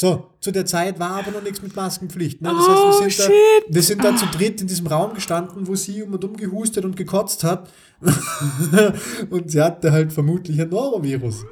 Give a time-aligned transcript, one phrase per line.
[0.00, 2.40] So, zu der Zeit war aber noch nichts mit Maskenpflicht.
[2.40, 2.50] Ne?
[2.50, 3.32] Das Oh, heißt, wir sind, shit.
[3.68, 6.36] da, wir sind da zu dritt in diesem Raum gestanden, wo sie um und um
[6.36, 7.68] gehustet und gekotzt hat.
[9.30, 11.44] und sie hatte halt vermutlich ein Norovirus.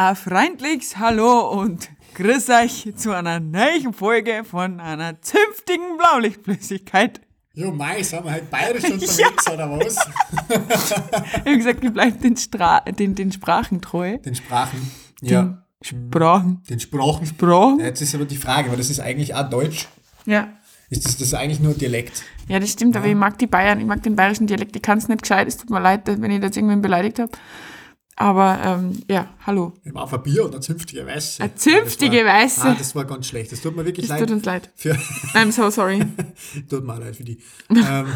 [0.00, 7.20] Ein freundliches Hallo und grüß euch zu einer neuen Folge von einer zünftigen Blaulichtflüssigkeit.
[7.52, 9.96] Jo, Mai, sind wir halt bayerisch unterwegs, oder was?
[11.32, 14.18] Ich habe gesagt, ich bleibe den, Stra den, den Sprachen treu.
[14.18, 14.88] Den Sprachen.
[15.20, 15.64] Ja.
[15.82, 16.62] Sprachen.
[16.70, 17.26] Den Sprachen.
[17.26, 17.80] Sprachen?
[17.80, 19.88] Ja, Jetzt ist aber die Frage, weil das ist eigentlich auch Deutsch.
[20.26, 20.52] Ja.
[20.90, 22.22] Ist das, das ist eigentlich nur Dialekt?
[22.46, 24.98] Ja, das stimmt, aber ich mag die Bayern, ich mag den bayerischen Dialekt, ich kann
[24.98, 27.32] es nicht gescheit, es tut mir leid, wenn ich das irgendwen beleidigt habe.
[28.20, 29.74] Aber ähm, ja, hallo.
[29.84, 31.40] Ich auf ein Bier und eine zünftige Weiße.
[31.40, 32.62] Eine zünftige das war, Weiße.
[32.64, 33.52] Ah, das war ganz schlecht.
[33.52, 34.18] Das tut mir wirklich Es leid.
[34.20, 34.70] tut uns leid.
[34.74, 34.94] Für,
[35.34, 36.00] I'm so sorry.
[36.68, 37.38] tut mir auch leid für die.
[37.70, 38.06] ähm,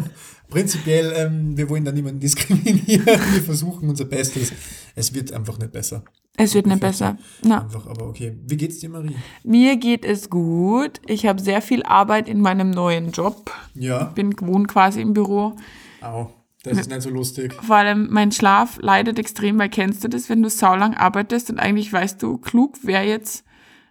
[0.50, 3.06] prinzipiell, ähm, wir wollen da niemanden diskriminieren.
[3.06, 4.52] Wir versuchen unser Bestes.
[4.96, 6.02] Es wird einfach nicht besser.
[6.36, 7.16] Es wird nicht besser.
[7.44, 8.36] Na, Einfach, aber okay.
[8.44, 9.14] Wie geht's dir, Marie?
[9.44, 11.00] mir geht es gut.
[11.06, 13.52] Ich habe sehr viel Arbeit in meinem neuen Job.
[13.74, 14.04] Ja.
[14.04, 15.54] Bin gewohnt quasi im Büro.
[16.00, 16.32] Au.
[16.64, 17.54] Das ist nicht so lustig.
[17.62, 21.58] Vor allem mein Schlaf leidet extrem, weil kennst du das, wenn du saulang arbeitest und
[21.58, 23.44] eigentlich weißt du, klug wäre jetzt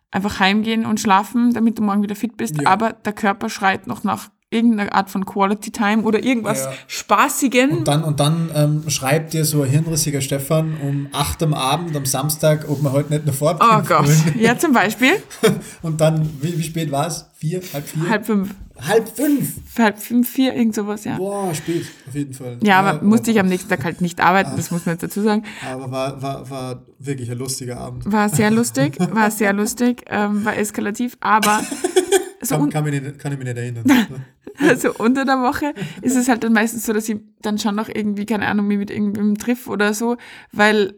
[0.09, 2.69] einfach heimgehen und schlafen, damit du morgen wieder fit bist, Ja.
[2.69, 6.73] aber der Körper schreit noch nach irgendeiner Art von Quality Time oder irgendwas Ja.
[6.87, 7.69] Spaßigen.
[7.71, 11.95] Und dann, und dann ähm, schreibt dir so ein hirnrissiger Stefan um 8 am Abend,
[11.95, 14.07] am Samstag, ob wir heute nicht eine Fahrt Oh Gott.
[14.07, 14.35] wollen.
[14.39, 15.11] Ja, zum Beispiel.
[15.81, 17.27] Und dann, wie, wie spät war es?
[17.35, 17.61] Vier?
[17.73, 18.09] Halb vier?
[18.09, 18.53] Halb fünf.
[18.87, 19.77] Halb fünf?
[19.77, 21.17] Halb fünf, vier, irgend sowas, ja.
[21.17, 22.57] Boah, spät, auf jeden Fall.
[22.63, 25.21] Ja, aber musste ich am nächsten Tag halt nicht arbeiten, das muss man jetzt dazu
[25.21, 25.43] sagen.
[25.69, 28.11] Aber war, war, war wirklich ein lustiger Abend.
[28.11, 31.61] War sehr lustig, war sehr lustig, ähm, war eskalativ, aber
[32.41, 33.85] so Kann, kann, mich nicht, kann ich mich nicht erinnern.
[34.59, 37.87] Also unter der Woche ist es halt dann meistens so, dass ich dann schon noch
[37.87, 40.17] irgendwie, keine Ahnung, mich mit irgendwem triff oder so,
[40.51, 40.93] weil,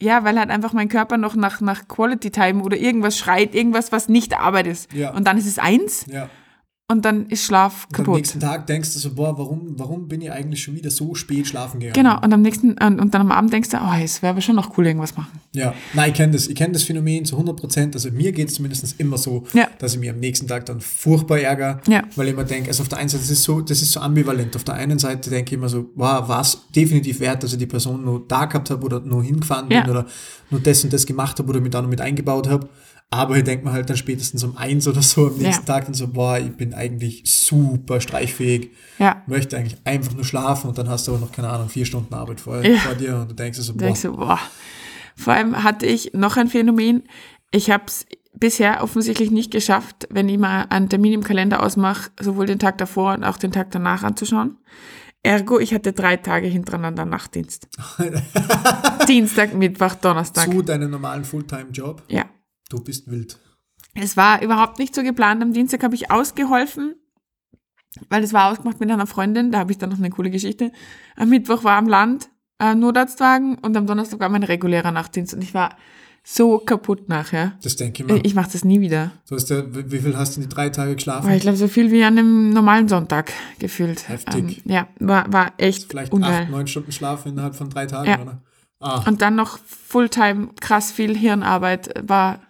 [0.00, 3.92] ja, weil halt einfach mein Körper noch nach, nach Quality Time oder irgendwas schreit, irgendwas,
[3.92, 4.92] was nicht Arbeit ist.
[4.92, 5.10] Ja.
[5.12, 6.28] Und dann ist es eins ja.
[6.86, 8.16] Und dann ist Schlaf Und am kaputt.
[8.16, 11.46] nächsten Tag denkst du so, boah, warum, warum bin ich eigentlich schon wieder so spät
[11.46, 11.94] schlafen gegangen?
[11.94, 14.42] Genau, und am nächsten, und, und dann am Abend denkst du, oh, es wäre aber
[14.42, 15.40] schon noch cool, irgendwas machen.
[15.52, 16.46] Ja, nein, ich kenne das.
[16.46, 17.94] Ich kenne das Phänomen zu 100 Prozent.
[17.94, 19.66] Also mir geht es zumindest immer so, Ja.
[19.78, 22.02] dass ich mir am nächsten Tag dann furchtbar ärgere, Ja.
[22.16, 24.00] weil ich immer denke, also auf der einen Seite, das ist so, das ist so
[24.00, 24.54] ambivalent.
[24.54, 27.58] Auf der einen Seite denke ich immer so, wow, war es definitiv wert, dass ich
[27.58, 29.88] die Person nur da gehabt habe oder nur hingefahren bin Ja.
[29.88, 30.04] oder
[30.50, 32.68] nur das und das gemacht habe oder mich da noch mit eingebaut habe.
[33.10, 35.74] Aber ich denke mir halt dann spätestens um eins oder so am nächsten Ja.
[35.74, 39.22] Tag dann so, boah, ich bin eigentlich super streichfähig, Ja.
[39.26, 42.12] möchte eigentlich einfach nur schlafen und dann hast du aber noch, keine Ahnung, vier Stunden
[42.12, 42.76] Arbeit vor, Ja.
[42.78, 44.40] vor dir und du denkst so, boah, denkst du, boah.
[45.16, 47.04] Vor allem hatte ich noch ein Phänomen.
[47.52, 48.04] Ich habe es
[48.36, 52.78] bisher offensichtlich nicht geschafft, wenn ich mal einen Termin im Kalender ausmache, sowohl den Tag
[52.78, 54.56] davor und auch den Tag danach anzuschauen.
[55.22, 57.68] Ergo, ich hatte drei Tage hintereinander Nachtdienst.
[59.08, 60.50] Dienstag, Mittwoch, Donnerstag.
[60.50, 62.02] zu deinem normalen Fulltime-Job.
[62.08, 62.24] Ja.
[62.70, 63.38] Du bist wild.
[63.94, 65.42] Es war überhaupt nicht so geplant.
[65.42, 66.94] Am Dienstag habe ich ausgeholfen,
[68.08, 69.52] weil es war ausgemacht mit einer Freundin.
[69.52, 70.72] Da habe ich dann noch eine coole Geschichte.
[71.16, 75.42] Am Mittwoch war am Land äh, Notarztwagen und am Donnerstag war mein regulärer Nachtdienst und
[75.42, 75.76] ich war
[76.26, 77.58] so kaputt nachher.
[77.62, 78.24] Das denke ich mir.
[78.24, 79.12] Ich mache das nie wieder.
[79.28, 81.28] Du hast ja, wie viel hast du in die drei Tage geschlafen?
[81.28, 84.08] Weil ich glaube, so viel wie an einem normalen Sonntag gefühlt.
[84.08, 84.62] Heftig.
[84.64, 86.44] Ähm, ja, war, war echt Vielleicht ungeil.
[86.44, 88.22] acht, neun Stunden Schlaf innerhalb von drei Tagen, Ja.
[88.22, 88.42] oder?
[88.80, 91.92] Ah, Und dann noch Fulltime, krass viel Hirnarbeit.
[92.08, 92.40] War,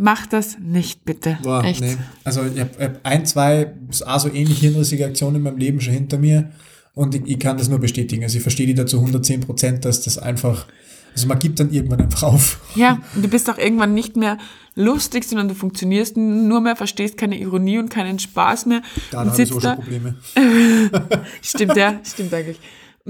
[0.00, 1.38] mach das nicht bitte.
[1.42, 1.82] boah, echt.
[1.82, 1.96] nee.
[2.24, 3.74] Also ich habe hab ein, zwei
[4.06, 6.50] also ähnlich hirnrissige Aktionen in meinem Leben schon hinter mir
[6.94, 8.22] und ich, ich kann das nur bestätigen.
[8.24, 10.66] Also ich verstehe die dazu 110 Prozent, dass das einfach,
[11.12, 12.60] also man gibt dann irgendwann einfach auf.
[12.74, 14.38] Ja, und du bist auch irgendwann nicht mehr
[14.74, 18.80] lustig, sondern du funktionierst nur mehr, verstehst keine Ironie und keinen Spaß mehr.
[19.10, 20.14] Da habe ich sitzt so da, schon Probleme.
[21.42, 22.58] stimmt ja, stimmt eigentlich.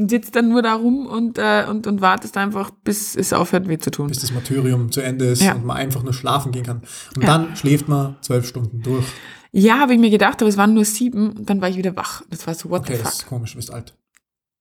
[0.00, 3.68] Und sitzt dann nur da rum und, äh, und, und wartest einfach, bis es aufhört
[3.68, 4.06] weh zu tun.
[4.08, 5.54] Bis das Martyrium zu Ende ist Ja.
[5.54, 6.82] und man einfach nur schlafen gehen kann.
[7.16, 7.26] Und Ja.
[7.38, 9.04] dann schläft man zwölf Stunden durch.
[9.52, 11.96] Ja, habe ich mir gedacht, aber es waren nur sieben und dann war ich wieder
[11.96, 12.22] wach.
[12.30, 13.28] Das war so, what Okay, the das ist fuck.
[13.30, 13.94] komisch, du bist alt.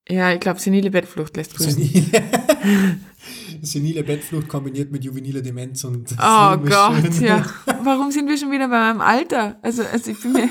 [0.09, 1.73] Ja, ich glaube, senile Bettflucht lässt grüßen.
[1.73, 2.23] Senile,
[3.61, 7.45] senile Bettflucht kombiniert mit juveniler Demenz und Oh Gott, ja.
[7.83, 9.57] Warum sind wir schon wieder bei meinem Alter?
[9.61, 10.49] Also, also ich bin mir.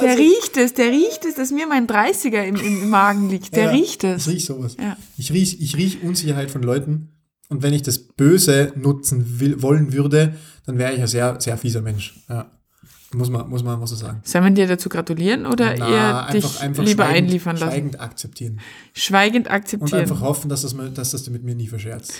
[0.00, 3.54] Der Also- riecht es, der riecht es, dass mir mein 30er im, im Magen liegt.
[3.54, 4.28] Der Ja, riecht Ich es.
[4.28, 4.76] riech sowas.
[4.80, 4.96] Ja.
[5.16, 7.10] Ich riech, ich riech Unsicherheit von Leuten.
[7.48, 10.34] Und wenn ich das Böse nutzen will, wollen würde,
[10.66, 12.14] dann wäre ich ein sehr, sehr fieser Mensch.
[12.28, 12.50] Ja.
[13.14, 14.20] Muss man, muss man, muss man sagen.
[14.24, 17.70] Soll man dir dazu gratulieren oder Na, eher dich lieber schweigend, einliefern lassen?
[17.70, 18.60] Schweigend akzeptieren.
[18.92, 20.00] Schweigend Und akzeptieren.
[20.00, 22.14] einfach hoffen, dass, das, dass das du mit mir nie verscherzt.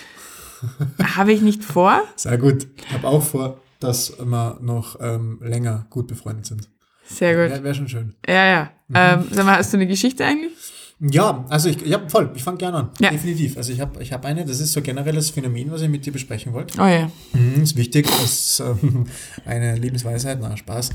[1.17, 2.01] Habe ich nicht vor.
[2.15, 2.67] Sehr gut.
[2.87, 6.69] Ich habe auch vor, dass wir noch ähm, länger gut befreundet sind.
[7.07, 7.51] Sehr gut.
[7.51, 8.15] Wäre wär schon schön.
[8.27, 8.71] Ja, ja.
[8.87, 8.95] Mhm.
[8.95, 10.51] Ähm, sag mal, hast du eine Geschichte eigentlich?
[10.99, 12.89] Ja, also ich, ja, voll, ich fange gerne an.
[12.99, 13.09] Ja.
[13.11, 13.57] Definitiv.
[13.57, 16.13] Also ich habe ich hab eine, das ist so generelles Phänomen, was ich mit dir
[16.13, 16.79] besprechen wollte.
[16.79, 17.11] Oh ja.
[17.33, 19.05] Mhm, ist wichtig, das ist ähm,
[19.45, 20.91] eine Lebensweisheit, na Spaß.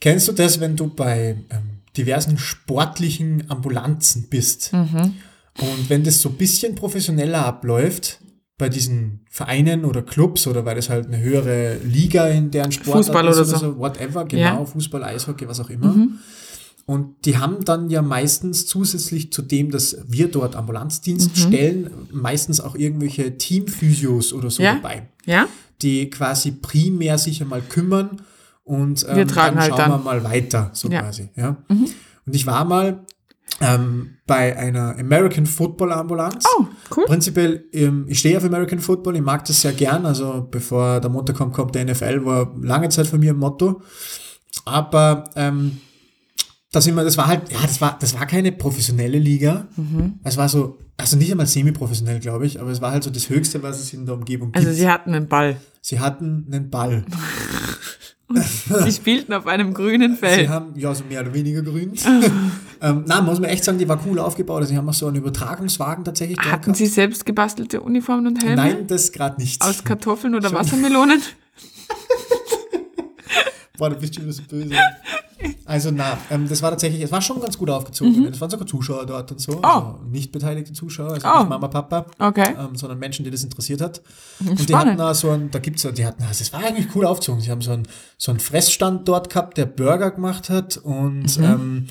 [0.00, 5.14] Kennst du das, wenn du bei ähm, diversen sportlichen Ambulanzen bist Mhm.
[5.60, 8.20] und wenn das so ein bisschen professioneller abläuft,
[8.58, 12.98] bei diesen Vereinen oder Clubs oder weil das halt eine höhere Liga in deren Sport
[13.06, 13.78] Fußball ist oder so.
[13.78, 14.60] whatever, genau, Ja.
[14.60, 14.66] Mhm.
[14.66, 15.94] Fußball, Eishockey, was auch immer.
[16.86, 21.40] Und die haben dann ja meistens zusätzlich zu dem, dass wir dort Ambulanzdienst Mhm.
[21.40, 24.74] stellen, meistens auch irgendwelche Teamphysios oder so Ja.
[24.76, 25.46] dabei, Ja?
[25.82, 28.22] die quasi primär sich einmal kümmern
[28.64, 29.90] und ähm, Wir tragen dann halt schauen dann.
[29.92, 31.02] wir mal weiter, so Ja.
[31.02, 31.28] quasi.
[31.36, 31.56] Ja.
[31.68, 33.04] Und ich war mal
[33.60, 36.44] ähm, bei einer American Football Ambulanz.
[36.56, 36.66] Oh,
[36.96, 37.04] cool.
[37.06, 40.06] Prinzipiell, ähm, ich stehe auf American Football, ich mag das sehr gern.
[40.06, 43.82] Also bevor der Montag kommt, kommt der NFL, war lange Zeit von mir ein Motto.
[44.64, 45.78] Aber ähm,
[46.72, 49.66] das, immer, das war halt, ja, das war, das war keine professionelle Liga.
[49.76, 50.20] Mhm.
[50.22, 53.28] Es war so, also nicht einmal semi-professionell, glaube ich, aber es war halt so das
[53.30, 54.66] Höchste, was es in der Umgebung gibt.
[54.66, 55.60] Also sie hatten einen Ball.
[55.80, 57.04] sie hatten einen Ball.
[58.84, 60.48] Sie spielten auf einem grünen Sie Feld.
[60.48, 61.92] haben, ja, so mehr oder weniger grün.
[62.82, 64.58] ähm, na, muss man echt sagen, die war cool aufgebaut.
[64.58, 66.76] Also, sie haben auch so einen Übertragungswagen tatsächlich Hatten gehabt.
[66.76, 68.56] sie selbst gebastelte Uniformen und Helme?
[68.56, 69.62] Nein, das gerade nicht.
[69.64, 71.22] Aus Kartoffeln oder Wassermelonen?
[73.78, 74.74] Boah, du bist schon so böse.
[75.64, 78.26] Also na, ähm, das war tatsächlich, es war schon ganz gut aufgezogen.
[78.26, 79.60] Es waren sogar Zuschauer dort und so.
[79.62, 81.32] Also nicht beteiligte Zuschauer, also Mhm.
[81.32, 81.38] Oh.
[81.40, 82.56] nicht Mama, Papa, Okay.
[82.58, 84.02] ähm, sondern Menschen, die das interessiert hat.
[84.40, 84.88] Und die Spannend.
[84.92, 87.40] hatten da so ein, da gibt's so, die hatten, also das war eigentlich cool aufgezogen.
[87.40, 87.86] Sie haben so einen,
[88.16, 91.44] so einen Fressstand dort gehabt, der Burger gemacht hat und Mhm.
[91.44, 91.86] ähm,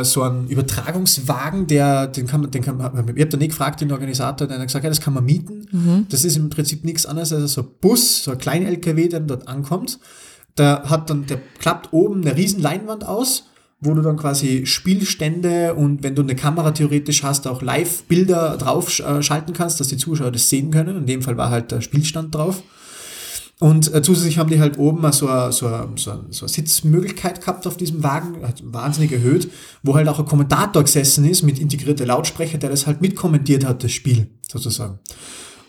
[0.00, 3.48] äh, so einen Übertragungswagen, der, den kann man, den kann man, ich habe da nie
[3.48, 5.66] gefragt, den Organisator, der hat gesagt, ja, das kann man mieten.
[5.70, 6.06] Mhm.
[6.08, 9.20] Das ist im Prinzip nichts anderes als so ein Bus, so ein klein LKW, der
[9.20, 10.00] dann dort ankommt.
[10.58, 13.44] Der hat dann, der klappt oben eine riesen Leinwand aus,
[13.80, 18.98] wo du dann quasi Spielstände und wenn du eine Kamera theoretisch hast, auch Live-Bilder drauf
[19.00, 20.96] äh, schalten kannst, dass die Zuschauer das sehen können.
[20.96, 22.62] In dem Fall war halt der Spielstand drauf.
[23.58, 27.78] Und äh, zusätzlich haben die halt oben so eine, so, so, so Sitzmöglichkeit gehabt auf
[27.78, 29.50] diesem Wagen, hat wahnsinnig erhöht,
[29.82, 33.82] wo halt auch ein Kommentator gesessen ist mit integrierter Lautsprecher, der das halt mitkommentiert hat,
[33.82, 34.98] das Spiel sozusagen.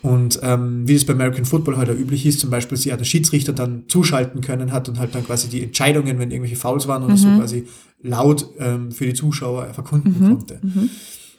[0.02, 3.04] Und ähm, wie es bei American Football heute üblich ist, zum Beispiel sie hat der
[3.04, 7.02] Schiedsrichter dann zuschalten können hat und halt dann quasi die Entscheidungen, wenn irgendwelche Fouls waren
[7.02, 7.66] oder so, quasi
[8.00, 10.60] laut ähm, für die Zuschauer verkunden konnte.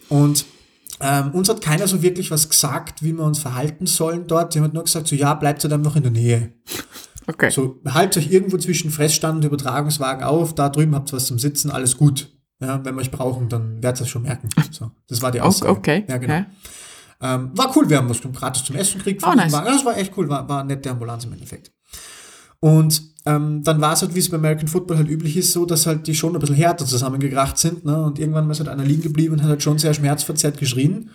[0.09, 0.45] Und
[1.01, 4.51] ähm, uns hat keiner so wirklich was gesagt, wie wir uns verhalten sollen dort.
[4.51, 6.53] Sie haben halt nur gesagt, so ja, bleibt halt einfach in der Nähe.
[7.27, 7.51] Okay.
[7.51, 11.37] So, haltet euch irgendwo zwischen Fressstand und Übertragungswagen auf, da drüben habt ihr was zum
[11.39, 12.35] Sitzen, alles gut.
[12.59, 14.49] Ja, wenn wir euch brauchen, dann werdet ihr es schon merken.
[14.71, 15.71] So, das war die Aussage.
[15.71, 16.05] okay.
[16.07, 16.33] Ja, genau.
[16.33, 16.45] Ja.
[17.21, 19.23] Ähm, war cool, wir haben was gratis zum Essen gekriegt.
[19.25, 19.51] Oh, nice.
[19.51, 21.71] Ja, Das war echt cool, war, war eine nette Ambulanz im Endeffekt.
[22.61, 25.65] Und ähm, dann war es halt, wie es bei American Football halt üblich ist, so,
[25.65, 27.85] dass halt die schon ein bisschen härter zusammengekracht sind.
[27.85, 28.01] Ne?
[28.03, 31.09] Und irgendwann ist halt einer liegen geblieben und hat halt schon sehr schmerzverzerrt geschrien.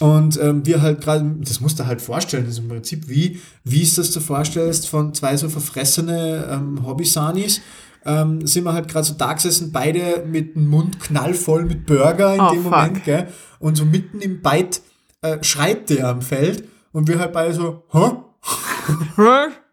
[0.00, 3.40] Und ähm, wir halt gerade, das musst du halt vorstellen, das ist im Prinzip wie,
[3.64, 7.60] wie es das du vorstellst von zwei so verfressene ähm, Hobby-Sanis,
[8.04, 12.34] ähm, sind wir halt gerade so da gesessen, beide mit dem Mund knallvoll mit Burger
[12.34, 12.70] in Oh, dem fuck.
[12.72, 13.28] Moment, gell?
[13.60, 14.80] Und so mitten im Beit
[15.22, 18.10] äh, schreit der am Feld und wir halt beide so, hä?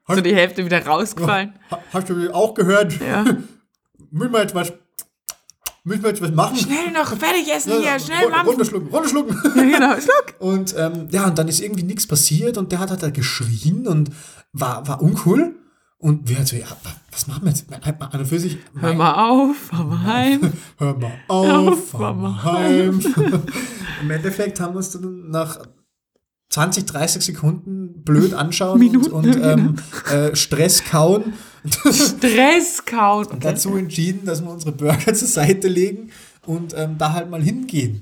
[0.07, 1.53] So die Hälfte wieder rausgefallen.
[1.71, 2.99] Ha- Hast du auch gehört?
[2.99, 3.23] Ja.
[4.11, 4.73] Müssen wir jetzt was,
[5.83, 6.55] müssen wir jetzt was machen?
[6.55, 8.47] Schnell noch fertig essen hier, schnell machen.
[8.47, 9.37] runterschlucken, runterschlucken.
[9.55, 10.33] Ja, genau, schluck.
[10.39, 13.85] Und ähm, ja, und dann ist irgendwie nichts passiert und der hat halt da geschrien
[13.87, 14.09] und
[14.51, 15.55] war, war uncool.
[16.01, 17.65] Und wir halt so, ja, wa- was machen wir jetzt?
[17.71, 20.53] An und für sich, Hör mal auf, fahr mal heim.
[20.77, 22.99] hör mal auf, Auf, fahr mal heim.
[24.01, 25.59] Im Endeffekt haben wir uns dann nach
[26.51, 29.75] 20, 30 Sekunden blöd anschauen Minuten, und, und ähm,
[30.11, 31.33] äh, Stress kauen.
[31.91, 33.25] Stress kauen.
[33.27, 33.37] Okay.
[33.41, 36.11] dazu entschieden, dass wir unsere Burger zur Seite legen
[36.45, 38.01] und ähm, da halt mal hingehen.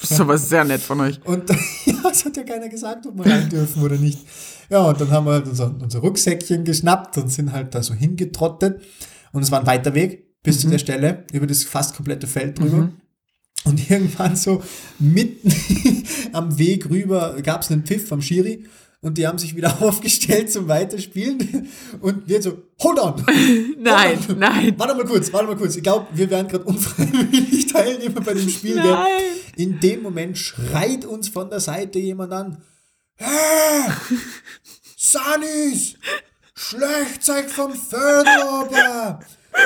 [0.00, 1.20] Das ist aber sehr nett von euch.
[1.24, 1.50] Und
[1.84, 4.20] ja, es hat ja keiner gesagt, ob wir rein dürfen oder nicht.
[4.70, 7.92] Ja, und dann haben wir halt unser, unser Rucksäckchen geschnappt und sind halt da so
[7.94, 8.82] hingetrottet.
[9.32, 12.58] Und es war ein weiter Weg bis zu der Stelle, über das fast komplette Feld
[12.58, 12.90] drüber.
[13.64, 14.62] Und irgendwann so
[14.98, 15.52] mitten
[16.32, 18.64] am Weg rüber gab es einen Pfiff vom Schiri
[19.02, 21.68] und die haben sich wieder aufgestellt zum Weiterspielen.
[22.00, 23.24] Und wir so, hold on!
[23.78, 24.38] Nein, Hold on.
[24.38, 24.74] nein.
[24.76, 25.76] Warte mal kurz, warte mal kurz.
[25.76, 28.74] Ich glaube, wir wären gerade unfreiwillig Teilnehmer bei dem Spiel.
[28.74, 28.84] gell?
[28.90, 29.22] Nein.
[29.56, 32.62] In dem Moment schreit uns von der Seite jemand an.
[33.16, 33.90] Hey,
[34.96, 35.94] Sanis,
[36.54, 39.20] schlecht seid vom runter.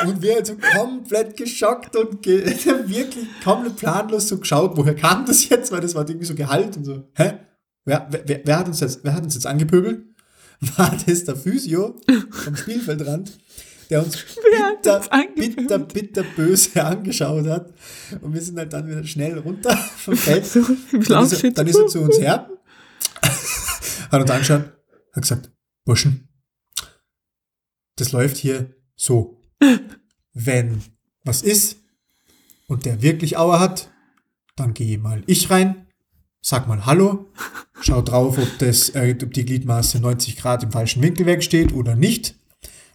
[0.06, 2.42] Und wir halt so komplett geschockt und ge
[2.86, 6.76] wirklich komplett planlos so geschaut, woher kam das jetzt, weil das war irgendwie so Gehalt
[6.76, 7.34] und so, hä?
[7.84, 10.04] Wer, wer, wer, hat uns jetzt, wer hat uns jetzt angepöbelt?
[10.76, 12.00] War das der Physio
[12.30, 13.38] vom Spielfeldrand,
[13.90, 14.16] der uns
[14.82, 15.00] bitter,
[15.34, 17.74] bitter, bitter böse angeschaut hat.
[18.22, 20.44] Und wir sind halt dann wieder schnell runter vom Feld.
[21.08, 22.48] dann, ist er, dann ist er zu uns her,
[24.10, 24.72] hat uns angeschaut,
[25.12, 25.50] hat gesagt,
[25.84, 26.28] Burschen,
[27.96, 29.40] das läuft hier so.
[30.32, 30.82] Wenn
[31.24, 31.76] was ist
[32.66, 33.90] und der wirklich Auer hat,
[34.56, 35.83] dann gehe mal ich rein,
[36.44, 37.24] sag mal Hallo,
[37.80, 41.96] schau drauf, ob, das, äh, ob die Gliedmaße 90 Grad im falschen Winkel wegsteht oder
[41.96, 42.34] nicht.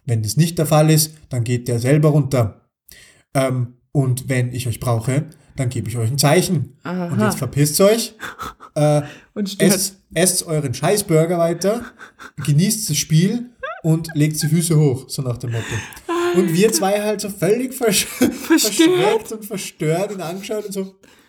[0.06, 2.68] Wenn das nicht der Fall ist, dann geht der selber runter.
[3.34, 5.26] Ähm, und wenn ich euch brauche,
[5.56, 6.76] dann gebe ich euch ein Zeichen.
[6.84, 7.08] Aha.
[7.08, 8.14] Und jetzt verpisst euch.
[8.76, 9.02] Äh,
[9.34, 11.84] und esst, esst euren Scheißburger weiter,
[12.46, 13.50] genießt das Spiel
[13.82, 15.64] und legt die Füße hoch, so nach dem Motto.
[16.36, 18.04] Und wir zwei halt so völlig versch
[18.46, 20.82] verschreckt und verstört ihn angeschaut und so,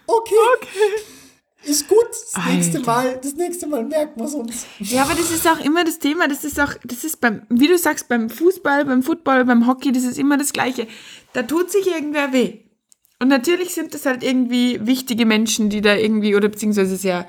[0.05, 0.35] okay.
[0.57, 1.20] okay.
[1.63, 1.97] Ist gut,
[2.33, 4.65] das nächste Mal, das nächste Mal merken wir es uns.
[4.79, 7.67] Ja, aber das ist auch immer das Thema, das ist auch, das ist beim, wie
[7.67, 10.87] du sagst, beim Fußball, beim Football, beim Hockey, das ist immer das Gleiche.
[11.33, 12.59] Da tut sich irgendwer weh.
[13.19, 17.27] Und natürlich sind das halt irgendwie wichtige Menschen, die da irgendwie, oder beziehungsweise sehr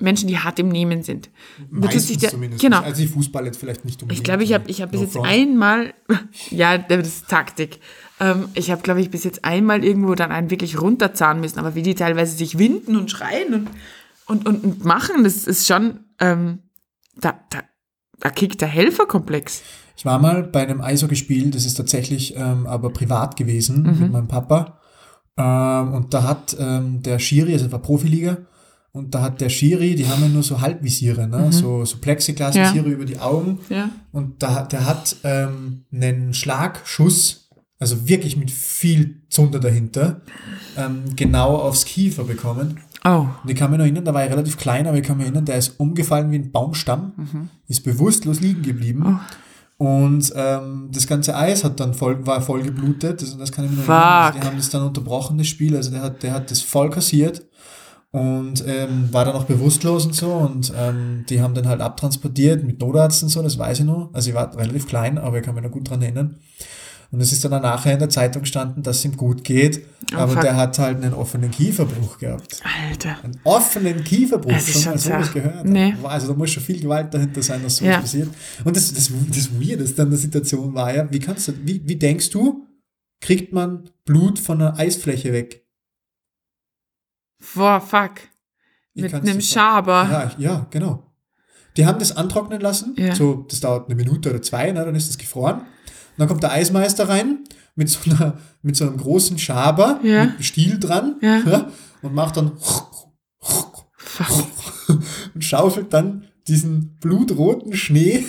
[0.00, 1.30] Menschen, die hart im Nehmen sind.
[1.70, 2.62] Meistens der, zumindest.
[2.62, 2.80] Genau.
[2.80, 4.18] Also die Fußball jetzt vielleicht nicht unbedingt.
[4.18, 5.94] Ich glaube, ich habe ich hab bis jetzt einmal,
[6.50, 7.78] ja, das ist Taktik.
[8.20, 11.58] Ähm, ich habe, glaube ich, bis jetzt einmal irgendwo dann einen wirklich runterzahlen müssen.
[11.58, 13.68] Aber wie die teilweise sich winden und schreien und,
[14.26, 16.60] und, und, und machen, das ist schon, ähm,
[17.16, 17.60] da, da,
[18.20, 19.62] da kickt der Helferkomplex.
[19.96, 24.00] Ich war mal bei einem Eishockeyspiel, das ist tatsächlich ähm, aber privat gewesen mhm.
[24.00, 24.78] mit meinem Papa.
[25.36, 28.38] Ähm, und da hat ähm, der Schiri, also war Profiliga,
[28.92, 31.38] und da hat der Schiri, die haben ja nur so Halbvisiere, ne?
[31.46, 31.52] Mhm.
[31.52, 32.92] so, so Plexiglas-Visiere ja.
[32.92, 33.60] über die Augen.
[33.68, 33.90] Ja.
[34.10, 37.49] Und da, der hat ähm, einen Schlagschuss,
[37.80, 40.20] also wirklich mit viel Zunder dahinter,
[40.76, 42.78] ähm, genau aufs Kiefer bekommen.
[43.04, 43.26] Oh.
[43.42, 45.26] Und ich kann mich noch erinnern, da war ich relativ klein, aber ich kann mich
[45.26, 47.48] erinnern, der ist umgefallen wie ein Baumstamm, mhm.
[47.66, 49.18] ist bewusstlos liegen geblieben.
[49.78, 49.84] Oh.
[49.84, 53.22] Und ähm, das ganze Eis hat dann voll, war voll geblutet.
[53.22, 54.24] Also das kann ich mir noch erinnern.
[54.26, 55.74] Also die haben das dann unterbrochen, das Spiel.
[55.74, 57.46] Also der hat, der hat das voll kassiert
[58.12, 62.64] und ähm, war dann auch bewusstlos und so und ähm, die haben dann halt abtransportiert
[62.64, 64.10] mit Notarzt und so, das weiß ich noch.
[64.12, 66.36] Also ich war relativ klein, aber ich kann mich noch gut dran erinnern.
[67.12, 70.18] Und es ist dann nachher in der Zeitung gestanden, dass es ihm gut geht, oh,
[70.18, 70.42] aber fuck.
[70.42, 72.60] der hat halt einen offenen Kieferbruch gehabt.
[72.88, 73.16] Alter.
[73.24, 75.64] Einen offenen Kieferbruch, das ist schon mal sowas gehört.
[75.64, 75.94] Nee.
[76.04, 78.00] Also da muss schon viel Gewalt dahinter sein, dass sowas ja.
[78.00, 78.28] passiert.
[78.64, 81.96] Und das, das, das Weirdeste an der Situation war ja, wie kannst du, wie, wie
[81.96, 82.64] denkst du,
[83.20, 85.66] kriegt man Blut von einer Eisfläche weg?
[87.54, 88.12] Boah, fuck.
[88.94, 90.08] Mit einem Schaber.
[90.10, 91.06] Ja, ja, genau.
[91.76, 92.94] Die haben das antrocknen lassen.
[92.98, 93.14] Ja.
[93.14, 95.62] So, das dauert eine Minute oder zwei, ne, dann ist das gefroren.
[96.20, 97.44] Und dann kommt der Eismeister rein
[97.76, 100.24] mit so, einer, mit so einem großen Schaber ja.
[100.24, 101.38] mit einem Stiel dran ja.
[101.38, 101.70] ja
[102.02, 102.52] und macht dann
[105.34, 108.26] und schaufelt dann diesen blutroten Schnee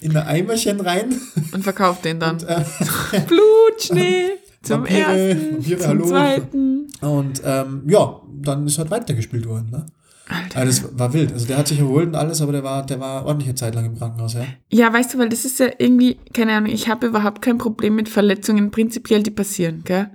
[0.00, 1.20] in ein Eimerchen rein.
[1.52, 2.36] Und verkauft den dann.
[2.36, 2.64] Und, äh,
[3.28, 6.06] Blutschnee zum Vampire, ersten, Vampire, zum hallo.
[6.06, 6.86] zweiten.
[7.02, 9.68] Und ähm, ja, dann ist halt weitergespielt worden.
[9.70, 9.84] Ne?
[10.28, 10.58] Alter.
[10.58, 11.32] Also das war wild.
[11.32, 13.84] Also der hat sich erholt und alles, aber der war, der war ordentliche Zeit lang
[13.84, 14.46] im Krankenhaus, ja.
[14.72, 17.94] Ja, weißt du, weil das ist ja irgendwie, keine Ahnung, ich habe überhaupt kein Problem
[17.94, 20.10] mit Verletzungen prinzipiell, die passieren, gell?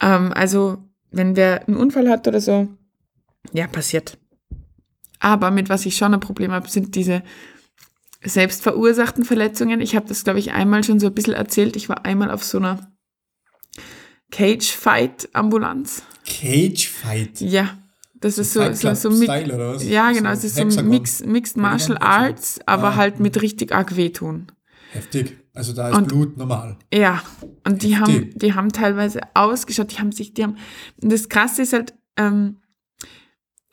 [0.00, 0.78] Ähm, also,
[1.10, 2.68] wenn wer einen Unfall hat oder so,
[3.52, 4.16] ja, passiert.
[5.20, 7.22] Aber mit was ich schon ein Problem habe, sind diese
[8.24, 9.80] selbstverursachten Verletzungen.
[9.80, 11.76] Ich habe das, glaube ich, einmal schon so ein bisschen erzählt.
[11.76, 12.92] Ich war einmal auf so einer
[14.30, 16.02] Cage-Fight-Ambulanz.
[16.24, 17.40] Cage-Fight?
[17.40, 17.81] Ja.
[18.22, 21.98] Das ist so, so, so Mix, Ja, genau, es ist so ein Mix, Mixed Martial
[21.98, 22.96] Arts, aber ah.
[22.96, 24.46] halt mit richtig arg wehtun.
[24.92, 25.36] Heftig.
[25.54, 26.78] Also da ist und, Blut normal.
[26.94, 27.22] Ja,
[27.66, 30.56] und die haben, die haben teilweise ausgeschaut, die haben sich, die haben,
[30.98, 32.60] das Krasse ist halt, ähm,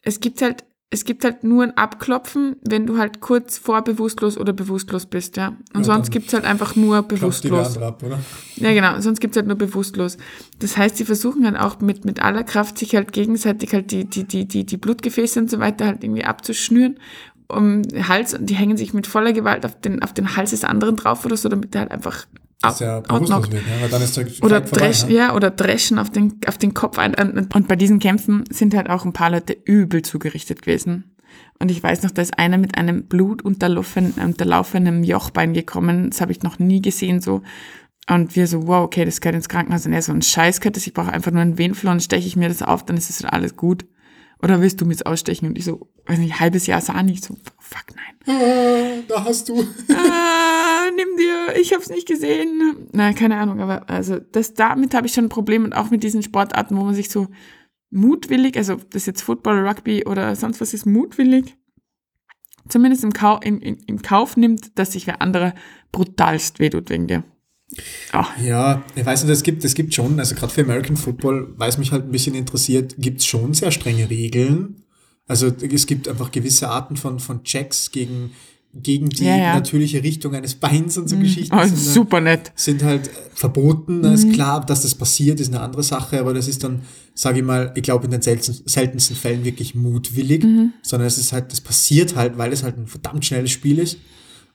[0.01, 4.37] es gibt halt es gibt halt nur ein Abklopfen, wenn du halt kurz vor bewusstlos
[4.37, 5.49] oder bewusstlos bist, ja.
[5.73, 7.77] Und ja, sonst gibt's halt einfach nur bewusstlos.
[7.77, 8.19] Ab, oder?
[8.55, 10.17] Ja, genau, sonst gibt's halt nur bewusstlos.
[10.57, 14.05] Das heißt, sie versuchen halt auch mit, mit aller Kraft sich halt gegenseitig halt die,
[14.05, 16.99] die, die, die, die Blutgefäße und so weiter halt irgendwie abzuschnüren.
[17.47, 20.63] Um Hals, und die hängen sich mit voller Gewalt auf den, auf den Hals des
[20.63, 22.25] anderen drauf oder so, damit der halt einfach
[22.67, 25.13] ist ja bewusstlos wird, ja, weil dann ist der oder dresch, ne?
[25.13, 27.15] ja, oder dreschen auf den, auf den Kopf ein.
[27.15, 31.15] Und bei diesen Kämpfen sind halt auch ein paar Leute übel zugerichtet gewesen.
[31.59, 36.09] Und ich weiß noch, da ist einer mit einem blutunterlaufenen Jochbein gekommen.
[36.09, 37.43] Das habe ich noch nie gesehen so.
[38.09, 39.85] Und wir so, wow, okay, das gehört ins Krankenhaus.
[39.85, 42.27] Und er so, ein Scheiß gehört das, ich brauche einfach nur einen Venenflor und steche
[42.27, 43.85] ich mir das auf, dann ist es alles gut.
[44.41, 45.49] Oder willst du mir das ausstechen?
[45.49, 48.35] Und ich so, weiß nicht, halbes Jahr sah nicht so, fuck, nein.
[48.35, 49.63] Ah, da hast du.
[49.89, 52.87] Ah, nimm dir, ich hab's nicht gesehen.
[52.93, 56.03] Na, keine Ahnung, aber also das damit habe ich schon ein Problem und auch mit
[56.03, 57.27] diesen Sportarten, wo man sich so
[57.91, 61.55] mutwillig, also das jetzt Football, Rugby oder sonst was ist mutwillig,
[62.67, 65.53] zumindest im, Kau im, im, im Kauf nimmt, dass sich wer andere
[65.91, 67.23] brutalst wehtut wegen dir.
[68.11, 71.53] Ah, Ja, ich weiß nicht, es gibt, es gibt schon, also gerade für American Football,
[71.57, 74.83] weil es mich halt ein bisschen interessiert, gibt es schon sehr strenge Regeln.
[75.29, 78.31] Also es gibt einfach gewisse Arten von, von Checks gegen,
[78.73, 79.53] gegen die Ja, ja.
[79.55, 81.55] natürliche Richtung eines Beins und so Geschichten.
[81.55, 82.51] oh, sind, super nett.
[82.55, 83.99] sind halt äh, verboten.
[83.99, 84.13] Mhm.
[84.13, 86.81] Ist klar, dass das passiert, ist eine andere Sache, aber das ist dann,
[87.15, 90.73] sage ich mal, ich glaube in den seltensten, seltensten Fällen wirklich mutwillig, Mhm.
[90.81, 93.97] sondern es ist halt, das passiert halt, weil es halt ein verdammt schnelles Spiel ist.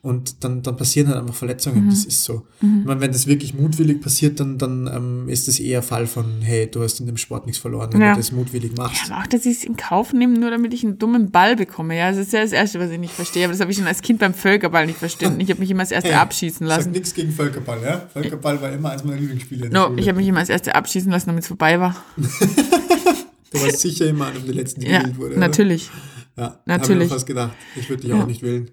[0.05, 1.85] Und dann, dann passieren halt einfach Verletzungen.
[1.85, 1.89] Mhm.
[1.89, 2.45] Das ist so.
[2.61, 6.41] Ich meine, wenn das wirklich mutwillig passiert, dann, dann ähm, ist das eher Fall von,
[6.41, 8.11] hey, du hast in dem Sport nichts verloren, wenn Ja.
[8.13, 9.09] du das mutwillig machst.
[9.11, 11.97] Aber auch, dass ich es in Kauf nehme, nur damit ich einen dummen Ball bekomme.
[11.97, 13.45] Ja, das ist ja das Erste, was ich nicht verstehe.
[13.45, 15.39] Aber das habe ich schon als Kind beim Völkerball nicht verstanden.
[15.41, 16.91] Ich habe mich immer als Erste abschießen Sag lassen.
[16.91, 18.05] nichts gegen Völkerball, ja?
[18.13, 19.71] Völkerball war immer eins meiner Lieblingsspiele.
[19.71, 20.01] No, Schule.
[20.01, 21.95] ich habe mich immer als Erste abschießen lassen, damit es vorbei war.
[22.15, 25.31] du warst sicher immer einer der letzten, die Ja, gewählt wurde.
[25.31, 25.39] oder?
[25.39, 25.89] natürlich.
[26.37, 26.89] Ja, Natürlich.
[26.89, 27.53] Habe ich mir fast gedacht.
[27.75, 28.69] Ich würde dich auch nicht wählen.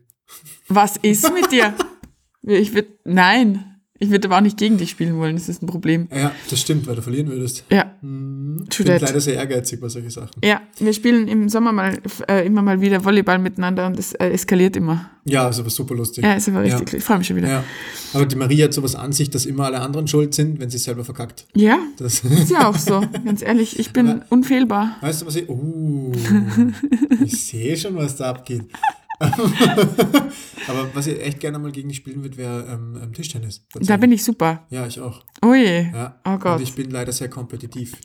[0.69, 1.75] Was ist mit dir?
[2.43, 3.67] Ich würde, nein.
[3.99, 5.37] Ich würde aber auch nicht gegen dich spielen wollen.
[5.37, 6.09] Das ist ein Problem.
[6.13, 7.63] Ja, das stimmt, weil du verlieren würdest.
[7.71, 9.03] Ja, Ich true bin that.
[9.03, 10.31] leider sehr ehrgeizig bei solchen Sachen.
[10.43, 14.31] Ja, wir spielen im Sommer mal äh, immer mal wieder Volleyball miteinander und es äh,
[14.31, 15.09] eskaliert immer.
[15.25, 16.25] Ja, ist aber super lustig.
[16.25, 16.91] Ja, ist aber richtig.
[16.91, 16.99] Ja.
[16.99, 17.47] Ich freue mich schon wieder.
[17.47, 17.65] Ja, Ja.
[18.15, 20.79] Aber die Maria hat sowas an sich, dass immer alle anderen schuld sind, wenn sie
[20.79, 21.47] selber verkackt.
[21.99, 23.05] Das, ist ja auch so.
[23.25, 24.97] Ganz ehrlich, ich bin unfehlbar.
[25.01, 25.49] weißt du, was ich.
[25.49, 26.11] Uh,
[27.25, 28.65] ich sehe schon, was da abgeht.
[30.69, 33.65] aber was ich echt gerne mal gegen dich spielen würde, wäre ähm, ähm, Tischtennis.
[33.75, 34.67] Da bin ich super.
[34.71, 35.25] ja, ich auch.
[35.43, 35.91] Oh je.
[35.93, 36.21] Ja.
[36.25, 36.57] Oh Gott.
[36.57, 37.97] Und ich bin leider sehr kompetitiv.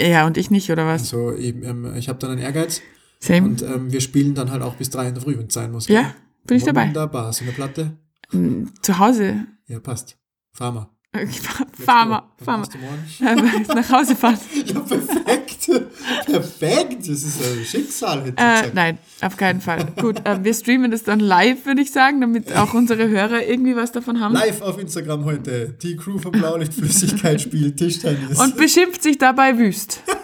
[0.00, 1.02] Ja, und ich nicht, oder was?
[1.02, 2.82] Also eben, ähm, ich habe dann einen Ehrgeiz
[3.20, 3.46] Same.
[3.46, 5.70] und ähm, wir spielen dann halt auch bis drei in der Früh, wenn es sein
[5.70, 5.88] muss.
[5.88, 6.14] ja,
[6.46, 6.86] bin ich dabei.
[6.88, 7.32] Wunderbar.
[7.32, 7.96] So eine Platte?
[8.32, 9.46] Mm, Zu Hause.
[9.66, 10.18] Ja, passt.
[11.84, 12.22] Fahr mal.
[13.74, 14.38] Nach Hause fahren.
[14.66, 15.70] Ja, perfekt.
[16.26, 17.00] perfekt.
[17.00, 19.86] Das ist ein Schicksal, hätte ich Äh, nein, auf keinen Fall.
[20.00, 23.76] Gut, äh, wir streamen das dann live, würde ich sagen, damit auch unsere Hörer irgendwie
[23.76, 24.34] was davon haben.
[24.34, 25.74] Live auf Instagram heute.
[25.82, 28.38] Die Crew von Blaulichtflüssigkeit spielt Tischtennis.
[28.40, 30.02] Und beschimpft sich dabei wüst.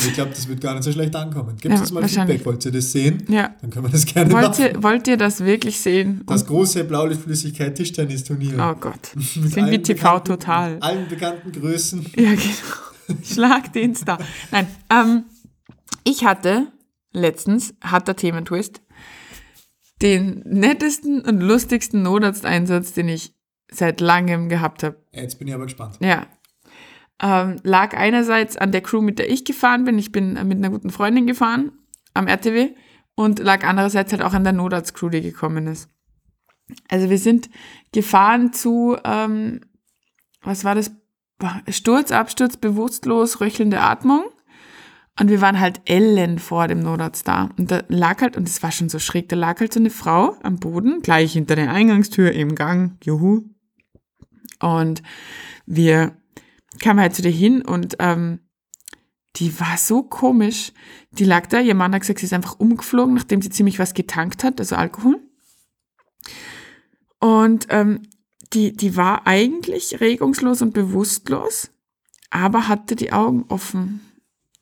[0.00, 1.56] Aber ich glaube, das wird gar nicht so schlecht ankommen.
[1.60, 2.38] Gibt Ja, es mal wahrscheinlich.
[2.38, 2.46] Feedback?
[2.46, 3.22] Wollt ihr das sehen?
[3.28, 3.54] Ja.
[3.60, 4.64] Dann können wir das gerne Wollt machen.
[4.64, 6.22] ihr, wollt ihr das wirklich sehen?
[6.26, 8.54] Das große Blaulichtflüssigkeit Tischtennisturnier.
[8.58, 9.10] Oh Gott.
[9.36, 10.78] Mit Klingt wie TV total.
[10.80, 12.04] Allen bekannten Größen.
[12.16, 13.18] Ja, genau.
[13.24, 14.18] Schlag den Star.
[14.52, 15.24] Nein, ähm,
[16.04, 16.68] ich hatte
[17.12, 18.80] letztens, hat der Thementwist,
[20.00, 23.34] den nettesten und lustigsten Notarzteinsatz, den ich
[23.70, 24.96] seit langem gehabt habe.
[25.12, 25.96] Jetzt bin ich aber gespannt.
[26.00, 26.26] Ja.
[27.22, 29.98] Ähm, lag einerseits an der Crew, mit der ich gefahren bin.
[29.98, 31.72] Ich bin äh, mit einer guten Freundin gefahren
[32.14, 32.70] am RTW
[33.14, 35.90] und lag andererseits halt auch an der Notarztcrew, die gekommen ist.
[36.88, 37.50] Also wir sind
[37.92, 39.60] gefahren zu, ähm,
[40.42, 40.92] was war das?
[41.68, 44.24] Sturz, Absturz, bewusstlos, röchelnde Atmung.
[45.18, 47.50] Und wir waren halt Ellen vor dem Notarzt da.
[47.58, 49.90] Und da lag halt, und es war schon so schräg, da lag halt so eine
[49.90, 52.96] Frau am Boden, gleich hinter der Eingangstür im Gang.
[53.04, 53.44] Juhu.
[54.60, 55.02] Und
[55.66, 56.19] wir
[56.78, 58.40] kamen halt zu dir hin und ähm,
[59.36, 60.72] die war so komisch.
[61.12, 63.94] Die lag da, ihr Mann hat gesagt, sie ist einfach umgeflogen, nachdem sie ziemlich was
[63.94, 65.20] getankt hat, also Alkohol.
[67.20, 68.02] Und ähm,
[68.52, 71.70] die, die war eigentlich regungslos und bewusstlos,
[72.30, 74.00] aber hatte die Augen offen.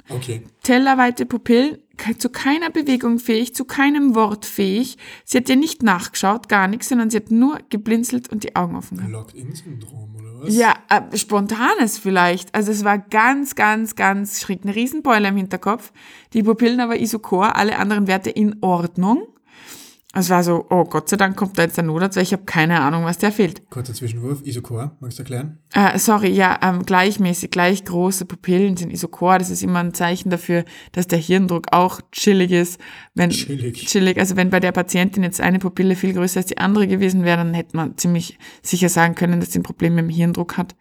[0.08, 0.42] Okay.
[0.62, 1.78] Tellerweite Pupillen,
[2.18, 4.96] zu keiner Bewegung fähig, zu keinem Wort fähig.
[5.24, 8.76] Sie hat dir nicht nachgeschaut, gar nichts, sondern sie hat nur geblinzelt und die Augen
[8.76, 9.12] offen gehabt.
[9.12, 10.56] Locked-in-Syndrom, oder was?
[10.56, 12.54] Ja, äh, spontanes vielleicht.
[12.54, 14.60] Also es war ganz, ganz, ganz schräg.
[14.62, 15.92] Eine Riesenbeule im Hinterkopf.
[16.32, 19.26] Die Pupillen aber isokor, alle anderen Werte in Ordnung.
[20.14, 22.44] Es war so, oh Gott sei Dank kommt da jetzt der Notarzt, weil ich habe
[22.44, 23.68] keine Ahnung, was der fehlt.
[23.68, 24.40] Kurzer Zwischenwurf.
[24.42, 25.58] Isokor, magst du erklären?
[25.74, 29.38] Äh, sorry, ja, ähm, gleichmäßig, gleich große Pupillen sind isokor.
[29.38, 32.80] Das ist immer ein Zeichen dafür, dass der Hirndruck auch chillig ist.
[33.14, 33.86] Wenn, Chillig.
[33.86, 34.18] Chillig.
[34.18, 37.36] Also wenn bei der Patientin jetzt eine Pupille viel größer als die andere gewesen wäre,
[37.36, 40.74] dann hätte man ziemlich sicher sagen können, dass sie ein Problem mit dem Hirndruck hat.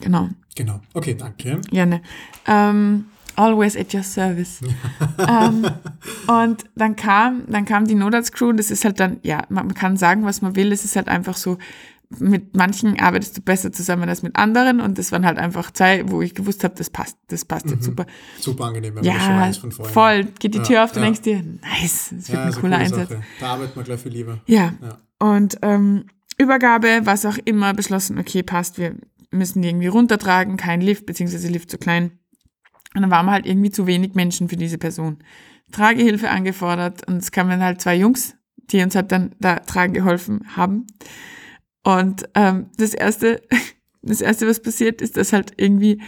[0.00, 0.30] Genau.
[0.54, 0.80] Genau.
[0.94, 1.60] Okay, danke.
[1.70, 2.00] Gerne.
[2.46, 3.04] Ähm,
[3.38, 4.60] always at your service.
[5.28, 5.66] ähm,
[6.26, 9.74] und dann kam, dann kam die Notarztcrew und das ist halt dann, ja, man, man
[9.74, 11.56] kann sagen, was man will, es ist halt einfach so,
[12.18, 16.10] mit manchen arbeitest du besser zusammen als mit anderen und das waren halt einfach zwei,
[16.10, 18.06] wo ich gewusst habe, das passt, das passt jetzt super.
[18.40, 19.92] Super angenehm, wenn man das schon Ja, weiß von vorhin.
[19.92, 21.04] voll, geht die Ja, Tür auf, du ja.
[21.04, 23.08] denkst dir, nice, das wird Ja, ein eine cooler coole Einsatz.
[23.10, 23.22] Sache.
[23.40, 24.38] Da arbeitet man gleich viel lieber.
[24.46, 24.72] Ja.
[24.80, 24.98] Ja.
[25.18, 26.06] Und ähm,
[26.38, 28.94] Übergabe, was auch immer, beschlossen, okay, passt, wir
[29.30, 32.12] müssen die irgendwie runtertragen, kein Lift, beziehungsweise Lift zu klein.
[32.94, 35.18] Und dann waren halt irgendwie zu wenig Menschen für diese Person.
[35.72, 38.38] Tragehilfe angefordert und es kamen halt zwei Jungs
[38.70, 40.86] die uns halt dann da tragen geholfen haben.
[41.84, 43.40] Und ähm, das erste,
[44.02, 46.02] das erste, was passiert, ist, dass halt irgendwie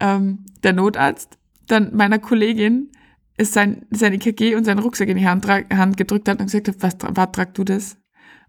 [0.00, 2.90] ähm, der Notarzt dann meiner Kollegin
[3.36, 6.68] ist sein, sein EKG und seinen Rucksack in die Hand, Hand gedrückt hat und gesagt
[6.68, 7.96] hat, was, was tragst du das?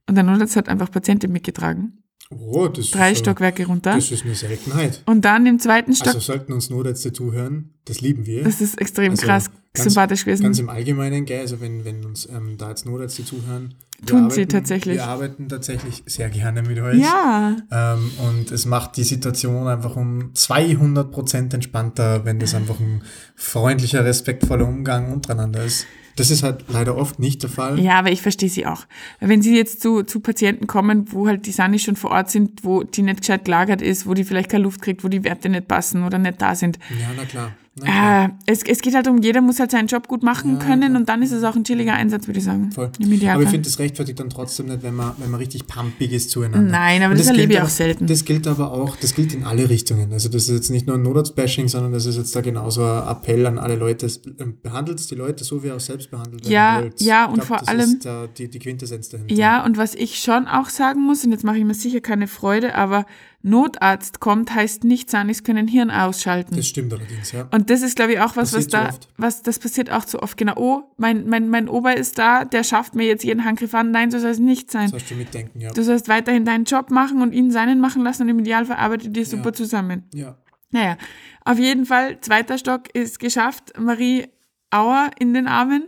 [0.08, 2.03] Und der Notarzt hat einfach Patientin mitgetragen.
[2.40, 3.94] Oh, Drei ist, Stockwerke runter.
[3.96, 5.02] Das ist eine Seltenheit.
[5.06, 6.08] Und dann im zweiten Stock.
[6.08, 8.44] Also sollten uns Notärzte zuhören, das lieben wir.
[8.44, 10.44] Das ist extrem Also krass ganz- sympathisch gewesen.
[10.44, 13.74] Ganz im Allgemeinen, gell, also wenn, wenn uns ähm, da jetzt Notärzte zuhören.
[14.06, 14.96] Tun sie arbeiten- tatsächlich.
[14.96, 17.00] Wir arbeiten tatsächlich sehr gerne mit euch.
[17.00, 22.80] ja, Ähm, und es macht die Situation einfach um 200 Prozent entspannter, wenn das einfach
[22.80, 23.02] ein
[23.36, 25.86] freundlicher, respektvoller Umgang untereinander ist.
[26.16, 27.80] Das ist halt leider oft nicht der Fall.
[27.80, 28.86] ja, aber ich verstehe sie auch.
[29.20, 32.64] Wenn sie jetzt zu, zu Patienten kommen, wo halt die Sani schon vor Ort sind,
[32.64, 35.50] wo die nicht gescheit gelagert ist, wo die vielleicht keine Luft kriegt, wo die Werte
[35.50, 36.78] nicht passen oder nicht da sind.
[37.00, 37.54] Ja, na klar.
[37.82, 38.26] Klar.
[38.26, 40.90] Äh, es, es geht halt um, jeder muss halt seinen Job gut machen Ja, können
[40.90, 41.00] klar.
[41.00, 42.72] und dann ist es auch ein chilliger Einsatz, würde ich sagen.
[42.72, 42.92] Voll.
[43.28, 46.30] Aber ich finde, das rechtfertigt dann trotzdem nicht, wenn man, wenn man richtig pumpig ist
[46.30, 46.72] zueinander.
[46.72, 48.06] Nein, aber das gilt erlebe ich auch selten.
[48.06, 50.14] Das gilt aber auch, das gilt in alle Richtungen.
[50.14, 53.08] Also das ist jetzt nicht nur ein Notarzt-Bashing, sondern das ist jetzt da genauso ein
[53.08, 54.06] Appell an alle Leute.
[54.40, 57.02] Ähm, Behandelt die Leute so, wie ihr auch selbst behandelt werden Ja, wollt.
[57.02, 59.34] ja, und glaub, vor das allem- Ist da die, die Quintessenz dahinter.
[59.34, 62.28] Ja, und was ich schon auch sagen muss, und jetzt mache ich mir sicher keine
[62.28, 63.06] Freude, aber
[63.46, 66.56] Notarzt kommt, heißt nicht, Sanis können Hirn ausschalten.
[66.56, 67.48] Das stimmt allerdings, ja.
[67.52, 70.06] Und das ist, glaube ich, auch was, was Passiert zu da, was, das passiert auch
[70.06, 70.38] zu oft.
[70.38, 73.92] Genau, oh, mein, mein, mein Ober ist da, der schafft mir jetzt jeden Handgriff an.
[73.92, 74.90] Nein, so soll es nicht sein.
[74.92, 75.72] Das hast du mitdenken, ja.
[75.74, 79.16] Du sollst weiterhin deinen Job machen und ihn seinen machen lassen und im Idealfall arbeitet
[79.18, 79.54] ihr super Ja.
[79.54, 80.04] zusammen.
[80.14, 80.38] ja.
[80.72, 80.98] Naja,
[81.46, 83.78] auf jeden Fall, zweiter Stock ist geschafft.
[83.80, 84.26] Marie
[84.74, 85.84] Auer in den Armen.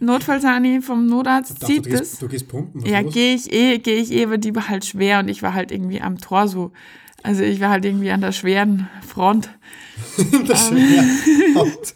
[0.00, 2.82] Notfallsani vom Notarzt dachte, sieht du, gehst, du gehst pumpen.
[2.82, 5.42] was Ja, gehe ich eh, gehe ich eh, aber die war halt schwer und ich
[5.42, 6.72] war halt irgendwie am Tor so.
[7.22, 9.50] Also ich war halt irgendwie an der schweren Front.
[10.46, 11.54] Das ist ja.
[11.54, 11.94] Haupt.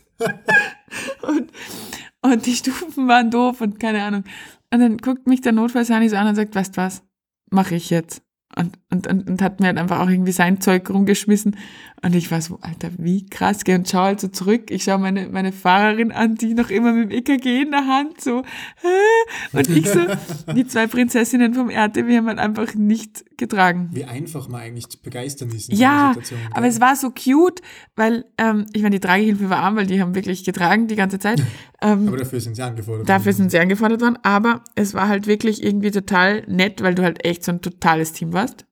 [2.23, 4.25] Und die Stufen waren doof und keine Ahnung.
[4.73, 7.03] Und dann guckt mich der Notfallsani so an und sagt, weißt was,
[7.51, 8.23] mache ich jetzt.
[8.57, 11.57] Und, und, und, und hat mir halt einfach auch irgendwie sein Zeug rumgeschmissen.
[12.03, 13.65] Und ich war so, Alter, wie krass.
[13.65, 14.71] Geh und schau halt so zurück.
[14.71, 18.21] Ich schaue meine, meine Fahrerin an, die noch immer mit dem EKG in der Hand
[18.21, 18.43] so.
[18.81, 19.59] Hä?
[19.59, 20.01] Und ich so,
[20.55, 23.91] die zwei Prinzessinnen vom RTW haben halt einfach nicht getragen.
[23.93, 26.15] Wie einfach man eigentlich zu begeistern ist in Ja,
[26.53, 26.71] aber gell?
[26.71, 27.61] es war so cute,
[27.95, 31.19] weil, ähm, ich meine, die Tragehilfe war arm, weil die haben wirklich getragen die ganze
[31.19, 31.43] Zeit.
[31.81, 33.09] Ähm, aber dafür sind sie angefordert.
[33.09, 33.37] dafür worden.
[33.37, 37.25] sind sie angefordert worden, aber es war halt wirklich irgendwie total nett, weil du halt
[37.25, 38.67] echt so ein totales Team warst.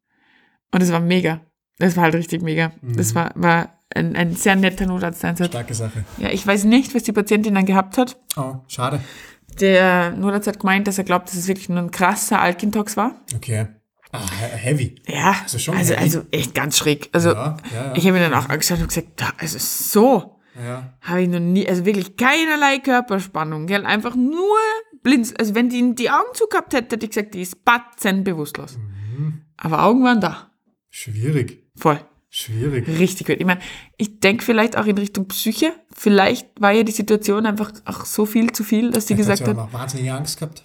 [0.76, 1.40] Und es war mega.
[1.78, 2.72] Es war halt richtig mega.
[2.82, 5.46] Das war, war ein, ein sehr netter Notarzteinsatz.
[5.48, 6.04] Starke Sache.
[6.18, 8.18] Ja, ich weiß nicht, was die Patientin dann gehabt hat.
[8.36, 9.00] Oh, schade.
[9.58, 13.14] Der Notarzt hat gemeint, dass er glaubt, dass es wirklich nur ein krasser Alkintox war.
[13.34, 13.68] Okay.
[14.12, 14.94] Ah, he- heavy.
[15.08, 16.02] Ja, Also schon also, heavy.
[16.02, 17.08] also echt ganz schräg.
[17.12, 17.92] Also Ja, ja, ja.
[17.96, 20.92] ich habe mir dann auch angeschaut und gesagt, ja, also so Ja.
[21.00, 23.86] habe ich noch nie, also wirklich keinerlei Körperspannung, gell?
[23.86, 24.56] einfach nur
[25.02, 25.38] blind.
[25.40, 28.76] Also wenn die die Augen zugehabt hätte, hätte ich gesagt, die ist batzenbewusstlos.
[28.78, 29.42] Mhm.
[29.56, 30.50] Aber Augen waren da.
[30.98, 31.62] Schwierig.
[31.76, 32.00] Voll.
[32.30, 32.88] Schwierig.
[32.88, 33.36] Richtig gut.
[33.38, 33.60] Ich meine,
[33.98, 35.74] ich denke vielleicht auch in Richtung Psyche.
[35.94, 39.48] Vielleicht war ja die Situation einfach auch so viel zu viel, dass sie gesagt hat
[39.48, 40.62] hat, auch wahnsinnige Angst gehabt.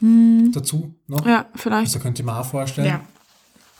[0.53, 1.25] Dazu noch.
[1.25, 1.87] ja, vielleicht.
[1.87, 2.87] Also könnte ich mir auch vorstellen.
[2.87, 3.01] Ja.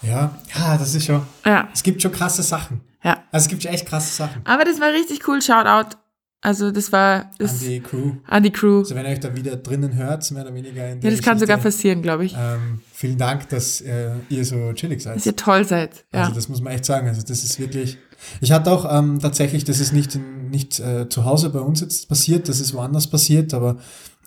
[0.01, 0.37] Ja.
[0.53, 1.21] Ja, das ist schon.
[1.45, 2.81] Ja, Es gibt schon krasse Sachen.
[3.01, 3.23] ja.
[3.31, 4.41] Also es gibt schon echt krasse Sachen.
[4.43, 5.41] Aber das war richtig cool.
[5.41, 5.95] Shoutout.
[6.43, 8.13] Also das war An das, die Crew.
[8.25, 8.79] an die Crew.
[8.79, 11.21] Also wenn ihr euch da wieder drinnen hört, mehr oder weniger in Ja, der das
[11.21, 12.35] kann sogar passieren, glaube ich.
[12.35, 15.17] Ähm, vielen Dank, dass äh, ihr so chillig seid.
[15.17, 16.03] Dass ihr toll seid.
[16.11, 16.21] Ja.
[16.23, 17.07] Also das muss man echt sagen.
[17.07, 17.99] Also das ist wirklich.
[18.39, 21.81] Ich hatte auch ähm, tatsächlich, das ist nicht, in, nicht äh, zu Hause bei uns
[21.81, 23.77] jetzt passiert, das ist woanders passiert, aber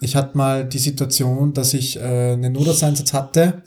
[0.01, 3.63] ich hatte mal die Situation, dass ich äh, einen Notarzteinsatz hatte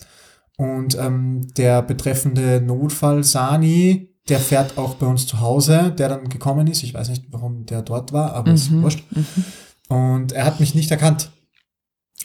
[0.57, 6.29] und ähm, der betreffende Notfall Sani, der fährt auch bei uns zu Hause, der dann
[6.29, 6.83] gekommen ist.
[6.83, 9.03] Ich weiß nicht, warum der dort war, aber ist Mhm, wurscht.
[9.87, 11.31] Und er hat mich nicht erkannt.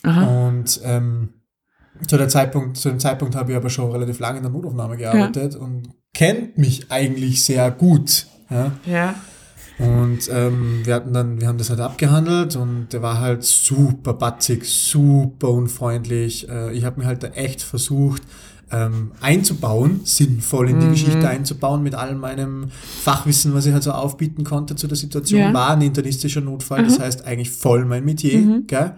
[0.03, 0.49] Aha.
[0.49, 1.35] Und ähm,
[2.07, 4.97] zu, der Zeitpunkt, zu dem Zeitpunkt habe ich aber schon relativ lange in der Notaufnahme
[4.97, 8.27] gearbeitet und kennt mich eigentlich sehr gut.
[8.51, 8.73] Ja?
[8.85, 9.15] Ja.
[9.79, 14.15] Und ähm, wir hatten dann, wir haben das halt abgehandelt und der war halt super
[14.15, 16.49] batzig, super unfreundlich.
[16.49, 18.23] Äh, ich habe mir halt da echt versucht
[18.73, 20.91] ähm, einzubauen, sinnvoll in die Mhm.
[20.93, 22.69] Geschichte einzubauen mit all meinem
[23.03, 25.41] Fachwissen, was ich halt so aufbieten konnte zu der Situation.
[25.41, 25.53] Ja.
[25.55, 28.67] War ein internistischer Notfall, das heißt eigentlich voll mein Metier, Mhm.
[28.67, 28.93] gell?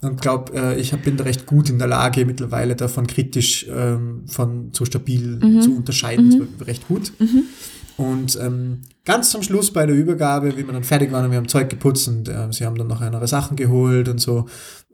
[0.00, 3.66] Und glaube, äh, ich hab, bin da recht gut in der Lage, mittlerweile davon kritisch
[3.70, 5.60] ähm, von zu stabil Mhm.
[5.60, 7.12] zu unterscheiden, recht gut.
[7.96, 11.38] Und ähm, ganz zum Schluss bei der Übergabe, wie wir dann fertig waren und wir
[11.38, 14.46] haben Zeug geputzt und äh, sie haben dann noch andere Sachen geholt und so,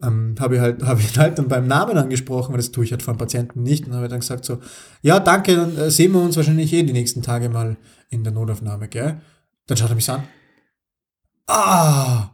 [0.03, 2.91] ähm, habe ich halt, habe ich halt dann beim Namen angesprochen, weil das tue ich
[2.91, 4.59] halt von Patienten nicht und habe dann gesagt so,
[5.01, 7.77] ja danke, dann äh, sehen wir uns wahrscheinlich eh die nächsten Tage mal
[8.09, 9.21] in der Notaufnahme, gell?
[9.67, 10.23] Dann schaut er mich an.
[11.47, 12.29] Ah,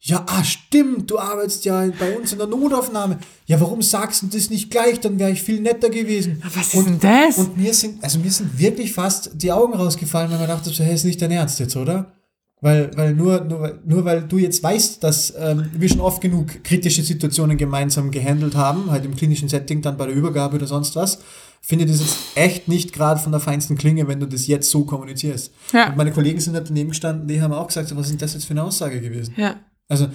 [0.00, 3.18] Ja, ah, stimmt, du arbeitest ja bei uns in der Notaufnahme.
[3.46, 5.00] Ja, warum sagst du das nicht gleich?
[5.00, 6.40] Dann wäre ich viel netter gewesen.
[6.54, 7.38] Was ist denn das?
[7.38, 10.84] Und mir sind, also mir sind wirklich fast die Augen rausgefallen, weil man dachte, so,
[10.84, 12.12] hey, ist nicht dein Ernst jetzt, oder?
[12.60, 16.62] Weil, weil nur, nur, nur weil du jetzt weißt, dass ähm, wir schon oft genug
[16.64, 20.96] kritische Situationen gemeinsam gehandelt haben, halt im klinischen Setting, dann bei der Übergabe oder sonst
[20.96, 21.20] was,
[21.60, 24.70] finde ich das jetzt echt nicht gerade von der feinsten Klinge, wenn du das jetzt
[24.70, 25.52] so kommunizierst.
[25.72, 25.90] Ja.
[25.90, 28.18] Und meine Kollegen sind halt daneben gestanden, die haben auch gesagt, so, was ist denn
[28.18, 29.34] das jetzt für eine Aussage gewesen?
[29.36, 29.56] ja.
[29.88, 30.08] Also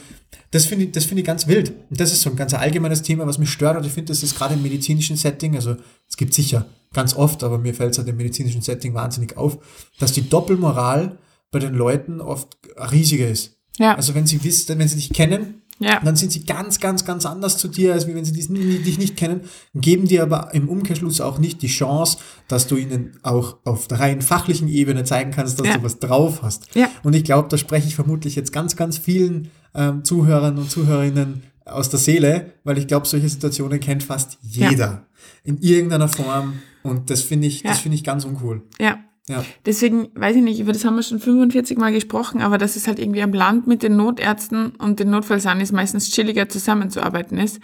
[0.52, 1.74] das finde ich, das finde ich ganz wild.
[1.90, 3.76] Und das ist so ein ganz allgemeines Thema, was mich stört.
[3.78, 5.76] Und ich finde, das ist gerade im medizinischen Setting, also
[6.08, 9.58] es gibt sicher ganz oft, aber mir fällt es halt im medizinischen Setting wahnsinnig auf,
[10.00, 11.18] dass die Doppelmoral
[11.52, 12.56] bei den Leuten oft
[12.92, 13.58] riesiger ist.
[13.80, 13.96] Ja.
[13.96, 16.00] Also wenn sie wissen, wenn sie dich kennen, Ja.
[16.04, 19.00] dann sind sie ganz, ganz, ganz anders zu dir, als wenn sie dich nicht, dich
[19.00, 19.42] nicht kennen,
[19.74, 24.00] geben dir aber im Umkehrschluss auch nicht die Chance, dass du ihnen auch auf der
[24.00, 25.78] rein fachlichen Ebene zeigen kannst, dass Ja.
[25.78, 26.68] du was drauf hast.
[26.76, 26.90] Ja.
[27.02, 31.44] Und ich glaube, da spreche ich vermutlich jetzt ganz, ganz vielen ähm, Zuhörern und Zuhörerinnen
[31.66, 34.70] aus der Seele, weil ich glaube, solche Situationen kennt fast Ja.
[34.70, 35.06] jeder
[35.44, 36.60] in irgendeiner Form.
[36.84, 37.82] Und das finde ich, das Ja.
[37.84, 38.64] finde ich ganz uncool.
[38.80, 38.98] Ja.
[39.30, 39.46] Ja.
[39.66, 42.88] Deswegen, weiß ich nicht, über das haben wir schon 45 Mal gesprochen, aber dass es
[42.88, 47.62] halt irgendwie am Land mit den Notärzten und den Notfallsanis meistens chilliger zusammenzuarbeiten ist.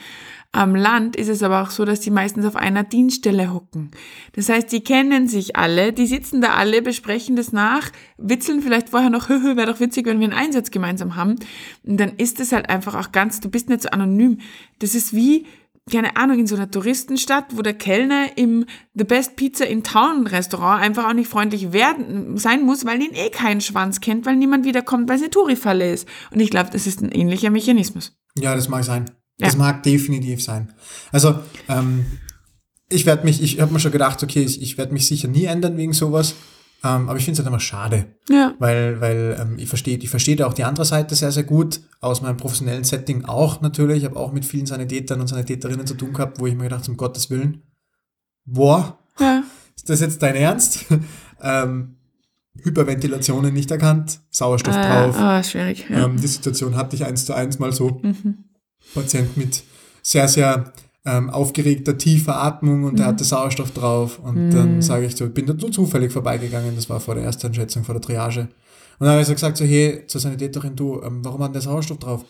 [0.54, 3.92] Am Land ist es aber auch so, dass die meistens auf einer Dienststelle hocken.
[4.34, 8.90] Das heißt, die kennen sich alle, die sitzen da alle, besprechen das nach, witzeln vielleicht
[8.90, 11.36] vorher noch, höhö, wäre doch witzig, wenn wir einen Einsatz gemeinsam haben.
[11.84, 14.40] Und dann ist es halt einfach auch ganz, du bist nicht so anonym.
[14.80, 15.46] Das ist wie,
[15.90, 20.28] keine Ahnung, in so einer Touristenstadt, wo der Kellner im The Best Pizza in Town
[20.28, 24.36] Restaurant einfach auch nicht freundlich werden, sein muss, weil ihn eh keinen Schwanz kennt, weil
[24.36, 26.08] niemand wiederkommt, weil es eine Touri-Falle ist.
[26.32, 28.18] Und ich glaube, das ist ein ähnlicher Mechanismus.
[28.38, 29.06] Ja, das mag sein.
[29.38, 29.48] Ja.
[29.48, 30.74] Das mag definitiv sein.
[31.12, 32.06] Also, ähm,
[32.90, 35.46] ich werde mich, ich habe mir schon gedacht, okay, ich, ich werde mich sicher nie
[35.46, 36.36] ändern wegen sowas.
[36.84, 38.54] Ähm, aber ich finde es halt immer schade, Ja.
[38.60, 41.82] weil, weil ähm, ich verstehe ich verstehe da auch die andere Seite sehr, sehr gut,
[42.00, 43.98] aus meinem professionellen Setting auch natürlich.
[44.00, 46.84] Ich habe auch mit vielen Sanitätern und Sanitäterinnen zu tun gehabt, wo ich mir gedacht
[46.84, 47.64] habe, um Gottes Willen,
[48.46, 49.44] boah, Ja.
[49.76, 50.86] ist das jetzt dein Ernst?
[51.42, 51.96] ähm,
[52.64, 55.16] Hyperventilationen nicht erkannt, Sauerstoff Äh, drauf.
[55.20, 55.86] oh, schwierig.
[55.90, 56.06] Ja.
[56.06, 58.00] Ähm, die Situation hatte ich eins zu eins mal so.
[58.04, 58.46] Mhm.
[58.94, 59.64] Patient mit
[60.02, 60.72] sehr, sehr
[61.06, 63.12] ähm, aufgeregter, tiefer Atmung und der Mhm.
[63.12, 64.20] hatte Sauerstoff drauf.
[64.20, 67.24] Und dann sage ich so, ich bin da nur zufällig vorbeigegangen, das war vor der
[67.24, 68.42] Ersteinschätzung, vor der Triage.
[68.42, 71.62] Und dann habe ich so gesagt, so, hey, zur Sanitäterin, du, ähm, warum hat der
[71.62, 72.26] Sauerstoff drauf?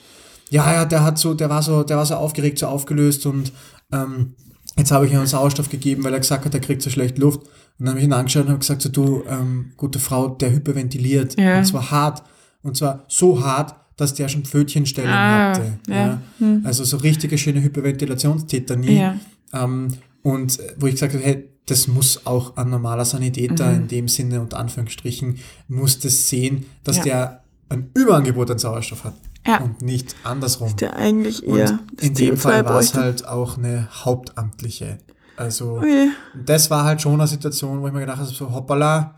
[0.51, 3.51] Ja, ja, der hat so, der war so, der war so aufgeregt, so aufgelöst und
[3.91, 4.35] ähm,
[4.77, 7.17] jetzt habe ich ihm einen Sauerstoff gegeben, weil er gesagt hat, er kriegt so schlecht
[7.17, 7.41] Luft.
[7.41, 10.51] Und dann habe ich ihn angeschaut und habe gesagt, so, du, ähm, gute Frau, der
[10.51, 11.39] hyperventiliert.
[11.39, 11.57] Ja.
[11.59, 12.23] Und zwar hart.
[12.61, 15.79] Und zwar so hart, dass der schon Pfötchenstellung Ah, hatte.
[15.87, 16.21] ja.
[16.39, 16.61] Hm.
[16.65, 18.97] Also so richtige schöne Hyperventilationstätanie.
[18.99, 19.15] Ja.
[19.53, 23.75] Ähm, und äh, wo ich gesagt habe, hey, das muss auch ein normaler Sanitäter Mhm.
[23.81, 27.03] in dem Sinne, unter Anführungsstrichen, muss das sehen, dass Ja.
[27.03, 29.13] der ein Überangebot an Sauerstoff hat
[29.45, 29.57] Ja.
[29.59, 30.75] und nicht andersrum.
[30.77, 34.97] Der eigentlich Und eher das in dem CO2 Fall war es halt auch eine Hauptamtliche.
[35.37, 36.09] Also Ui.
[36.45, 39.15] das war halt schon eine Situation, wo ich mir gedacht habe, so hoppala,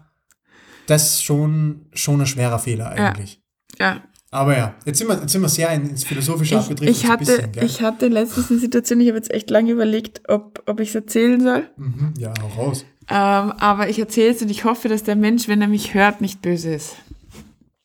[0.87, 3.41] das ist schon, schon ein schwerer Fehler eigentlich.
[3.79, 4.01] Ja.
[4.33, 6.89] Aber ja, jetzt sind wir, jetzt sind wir sehr in- ins Philosophische Ich, abgedriftet.
[6.95, 10.63] ich, hatte, bisschen, ich hatte letztens eine Situation, ich habe jetzt echt lange überlegt, ob,
[10.67, 11.69] ob ich es erzählen soll.
[11.75, 12.85] Mhm, ja, hau raus.
[13.09, 16.21] Ähm, aber ich erzähle es und ich hoffe, dass der Mensch, wenn er mich hört,
[16.21, 16.95] nicht böse ist.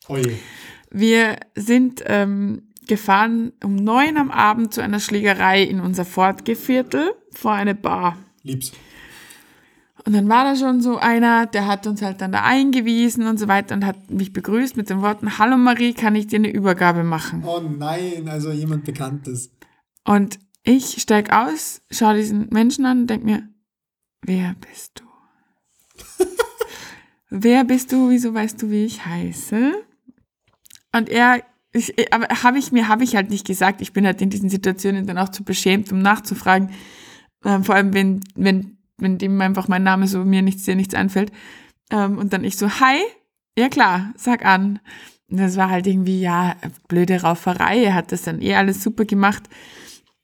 [0.07, 0.37] Oje.
[0.89, 7.51] Wir sind ähm, gefahren um neun am Abend zu einer Schlägerei in unser Fortgeviertel vor
[7.51, 8.17] eine Bar.
[8.43, 8.71] Lieb's.
[10.07, 13.37] Und dann war da schon so einer, der hat uns halt dann da eingewiesen und
[13.37, 16.49] so weiter und hat mich begrüßt mit den Worten, Hallo Marie, kann ich dir eine
[16.49, 17.43] Übergabe machen?
[17.45, 19.51] Oh nein, also jemand Bekanntes.
[20.05, 23.49] Und ich steig aus, schaue diesen Menschen an und denk mir,
[24.21, 26.23] wer bist du?
[27.29, 28.09] wer bist du?
[28.09, 29.73] Wieso weißt du, wie ich heiße?
[30.93, 31.43] Und er,
[31.73, 33.81] ich, aber habe ich mir, habe ich halt nicht gesagt.
[33.81, 36.71] Ich bin halt in diesen Situationen dann auch zu beschämt, um nachzufragen.
[37.43, 40.93] Ähm, vor allem, wenn, wenn, wenn dem einfach mein Name so mir nichts, dir nichts
[40.93, 41.31] einfällt.
[41.91, 42.97] Ähm, und dann ich so, hi,
[43.57, 44.79] ja klar, sag an.
[45.29, 46.55] Und das war halt irgendwie, ja,
[46.87, 47.83] blöde Rauferei.
[47.83, 49.43] Er hat das dann eh alles super gemacht.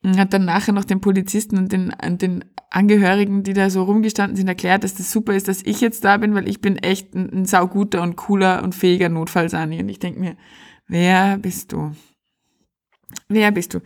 [0.04, 4.36] Und hat dann nachher noch den Polizisten und den, den Angehörigen, die da so rumgestanden
[4.36, 7.14] sind, erklärt, dass das super ist, dass ich jetzt da bin, weil ich bin echt
[7.14, 9.80] ein, ein sauguter und cooler und fähiger Notfallsani.
[9.80, 10.36] Und ich denk mir,
[10.88, 11.92] wer bist du?
[13.30, 13.80] Wer bist du?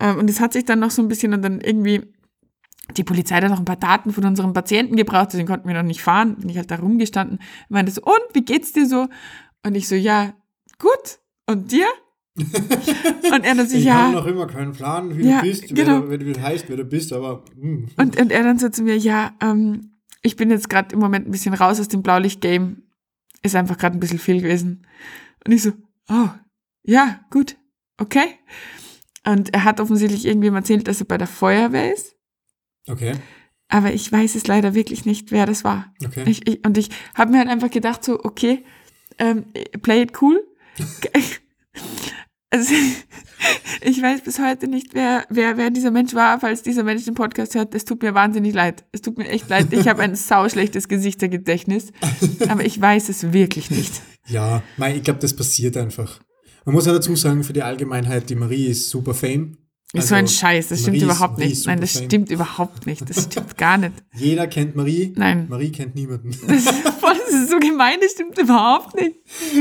[0.00, 2.02] Ähm, und es hat sich dann noch so ein bisschen und dann irgendwie
[2.96, 5.82] die Polizei hat noch ein paar Daten von unserem Patienten gebraucht, deswegen konnten wir noch
[5.82, 6.36] nicht fahren.
[6.36, 9.08] Bin ich halt da rumgestanden, meinte so, und wie geht's dir so?
[9.64, 10.32] Und ich so, ja,
[10.78, 11.18] gut.
[11.46, 11.86] Und dir?
[12.36, 13.94] und er dann so, Ich ja.
[14.06, 16.04] habe noch immer keinen Plan, wie Ja, du bist, genau.
[16.08, 17.88] wer, du- wie du heißt, wer du bist, aber hm.
[17.96, 21.26] Und, und er dann so zu mir, ja, ähm, ich bin jetzt gerade im Moment
[21.26, 22.82] ein bisschen raus aus dem Blaulicht-Game.
[23.42, 24.86] Ist einfach gerade ein bisschen viel gewesen.
[25.46, 25.72] Und ich so,
[26.10, 26.28] oh,
[26.84, 27.56] ja, gut.
[27.98, 28.24] Okay?
[29.26, 32.16] Und er hat offensichtlich irgendwem erzählt, dass er bei der Feuerwehr ist.
[32.86, 33.14] Okay.
[33.68, 35.94] Aber ich weiß es leider wirklich nicht, wer das war.
[36.04, 36.24] Okay.
[36.26, 38.64] Ich, ich, und ich habe mir halt einfach gedacht, so, okay,
[39.18, 39.44] ähm,
[39.82, 40.44] play it cool.
[42.50, 42.74] also,
[43.82, 47.14] ich weiß bis heute nicht, wer, wer, wer dieser Mensch war, falls dieser Mensch den
[47.14, 47.74] Podcast hört.
[47.74, 48.84] Es tut mir wahnsinnig leid.
[48.90, 49.72] Es tut mir echt leid.
[49.72, 51.92] Ich habe ein sauschlechtes Gesichtergedächtnis.
[52.48, 54.02] Aber ich weiß es wirklich nicht.
[54.26, 56.20] Ja, mei, ich glaube, das passiert einfach.
[56.64, 59.56] Man muss ja dazu sagen, für die Allgemeinheit, die Marie ist super fame.
[59.92, 61.66] Ist so ein Also, Scheiß, das stimmt Marie ist- überhaupt nicht.
[61.66, 63.08] Nein, das stimmt überhaupt nicht.
[63.10, 63.92] Das stimmt gar nicht.
[64.14, 65.12] Jeder kennt Marie.
[65.16, 65.46] Nein.
[65.48, 66.30] Marie kennt niemanden.
[66.46, 66.68] Das ist,
[67.00, 69.16] voll, das ist so gemein, das stimmt überhaupt nicht.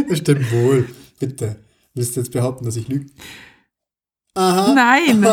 [0.08, 0.88] Das stimmt wohl.
[1.20, 1.56] Bitte.
[1.96, 3.08] Willst du jetzt behaupten, dass ich lüge?
[4.36, 4.74] Aha.
[4.74, 5.26] Nein.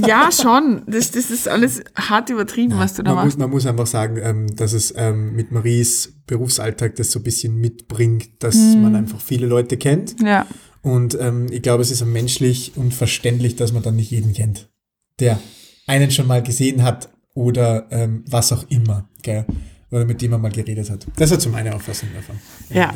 [0.06, 0.82] Ja, schon.
[0.86, 3.38] Das, das ist alles hart übertrieben, was du da man, muss, machst.
[3.38, 7.56] man muss einfach sagen, ähm, dass es ähm, mit Maries Berufsalltag das so ein bisschen
[7.56, 8.82] mitbringt, dass Hm.
[8.82, 10.20] man einfach viele Leute kennt.
[10.22, 10.46] Ja.
[10.86, 14.32] Und ähm, ich glaube, es ist auch menschlich und verständlich, dass man dann nicht jeden
[14.32, 14.68] kennt,
[15.18, 15.40] der
[15.88, 19.44] einen schon mal gesehen hat oder ähm, was auch immer, gell?
[19.90, 21.04] oder mit dem man mal geredet hat.
[21.16, 22.36] Das ist so meine Auffassung davon.
[22.70, 22.94] Ja.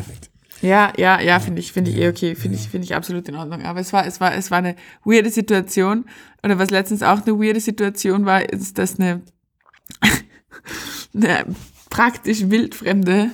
[0.63, 3.29] Ja, ja, ja, finde ich, finde ich Ja, eh okay, finde ich, finde ich absolut
[3.29, 3.63] in Ordnung.
[3.63, 6.05] Aber es war, es war, es war eine weirde Situation.
[6.45, 9.23] Oder was letztens auch eine weirde Situation war, ist, dass eine,
[11.15, 11.45] eine
[11.89, 13.33] praktisch wildfremde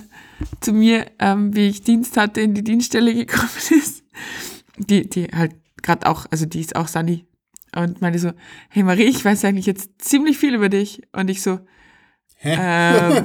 [0.60, 4.05] zu mir, ähm, wie ich Dienst hatte, in die Dienststelle gekommen ist.
[4.78, 7.26] Die, die halt gerade auch, also die ist auch Sunny.
[7.74, 8.32] Und meinte so,
[8.70, 11.02] hey Marie, ich weiß eigentlich jetzt ziemlich viel über dich.
[11.12, 11.60] Und ich so,
[12.42, 13.24] ähm,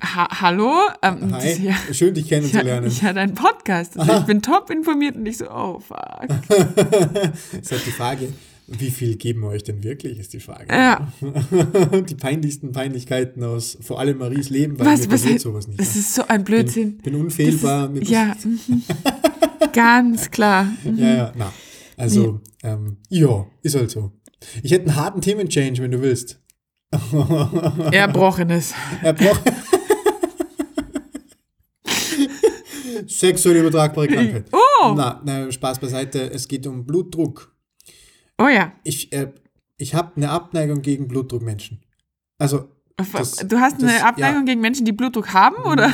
[0.00, 0.72] ha hallo?
[1.02, 2.86] Ähm, Hi, ja, schön dich ich kennenzulernen.
[2.86, 3.98] ich hatte einen Podcast.
[3.98, 6.28] Also ich bin top informiert und ich so, oh fuck.
[6.48, 8.32] Das ist halt die Frage,
[8.66, 10.72] wie viel geben wir euch denn wirklich, ist die Frage.
[10.72, 11.12] Ja,
[12.08, 15.80] Die peinlichsten Peinlichkeiten aus vor allem Maries Leben, weil was, mir was, passiert sowas nicht.
[15.80, 16.98] das ist so ein Blödsinn.
[16.98, 17.88] bin unfehlbar.
[17.88, 18.36] Das mir ist, ja.
[19.72, 20.64] Ganz klar.
[20.84, 20.98] Mhm.
[20.98, 21.52] Ja, ja, na.
[21.96, 24.12] Also, ähm, ja, ist halt so.
[24.62, 26.40] Ich hätte einen harten Themenchange, wenn du willst.
[27.92, 28.74] Erbrochenes.
[29.02, 29.42] Er braucht.
[33.06, 34.46] Sexuell übertragbare Krankheit.
[34.52, 36.30] Oh, Na, na, Spaß beiseite.
[36.32, 37.54] Es geht um Blutdruck.
[38.38, 38.72] oh ja.
[38.84, 39.32] Ich, äh,
[39.76, 41.82] ich habe eine Abneigung gegen Blutdruckmenschen.
[42.38, 44.44] Also, Das- du hast eine das- Abneigung ja.
[44.52, 45.92] gegen Menschen, die Blutdruck haben, oder?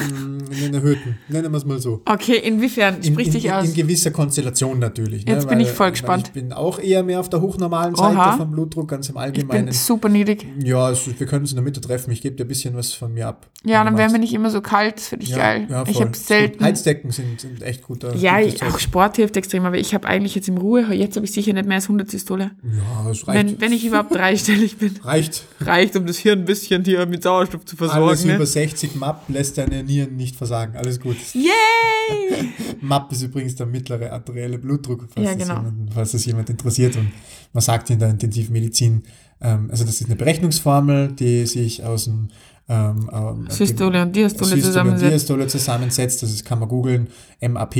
[0.49, 2.03] Mm, einen erhöhten, nennen wir es mal so.
[2.05, 2.97] Okay, inwiefern?
[2.97, 3.69] In, Sprich in, dich in, aus.
[3.69, 5.25] in gewisser Konstellation natürlich.
[5.27, 5.33] ne?
[5.35, 6.29] Jetzt bin ich voll gespannt.
[6.29, 8.37] Ich bin auch eher mehr auf der hochnormalen Seite Oha.
[8.37, 9.67] vom Blutdruck, ganz im Ich Allgemeinen.
[9.67, 10.47] bin super niedrig.
[10.63, 12.11] Ja, also wir können uns in der Mitte treffen.
[12.11, 13.47] Ich gebe dir ein bisschen was von mir ab.
[13.65, 14.19] Ja, dann wir magst.
[14.19, 14.97] nicht immer so kalt.
[14.99, 15.67] Das finde ich ja, geil.
[15.69, 16.17] Ja, ich habe gut.
[16.17, 16.63] selten.
[16.63, 18.15] Heizdecken sind, sind echt guter.
[18.15, 18.75] Ja, gutes ich, Zeug.
[18.75, 21.53] auch Sport hilft extrem, aber ich habe eigentlich jetzt im Ruhe, jetzt habe ich sicher
[21.53, 22.53] nicht mehr als 100 Systole.
[22.63, 23.39] Ja, es reicht.
[23.49, 24.95] Wenn, wenn ich überhaupt dreistellig bin.
[25.03, 25.45] reicht.
[25.61, 28.25] Reicht, um das Hirn ein bisschen hier mit Sauerstoff zu Alles versorgen.
[28.31, 28.47] über Ne?
[28.47, 30.77] 60 MAP lässt deine Nieren nicht versagen.
[30.77, 31.17] Alles gut.
[31.35, 31.51] Yay!
[32.81, 35.57] MAP ist übrigens der mittlere arterielle Blutdruck, falls, Ja, das, genau.
[35.61, 36.97] jemand, falls das jemand interessiert.
[36.97, 37.11] Und
[37.53, 39.03] man sagt in der Intensivmedizin,
[39.41, 42.29] ähm, also das ist eine Berechnungsformel, die sich aus dem
[42.69, 45.13] ähm, Systole und Diastole Systole und zusammensetzt.
[45.13, 46.23] Diastole zusammensetzt.
[46.23, 47.09] Das kann man googeln,
[47.41, 47.77] MAP.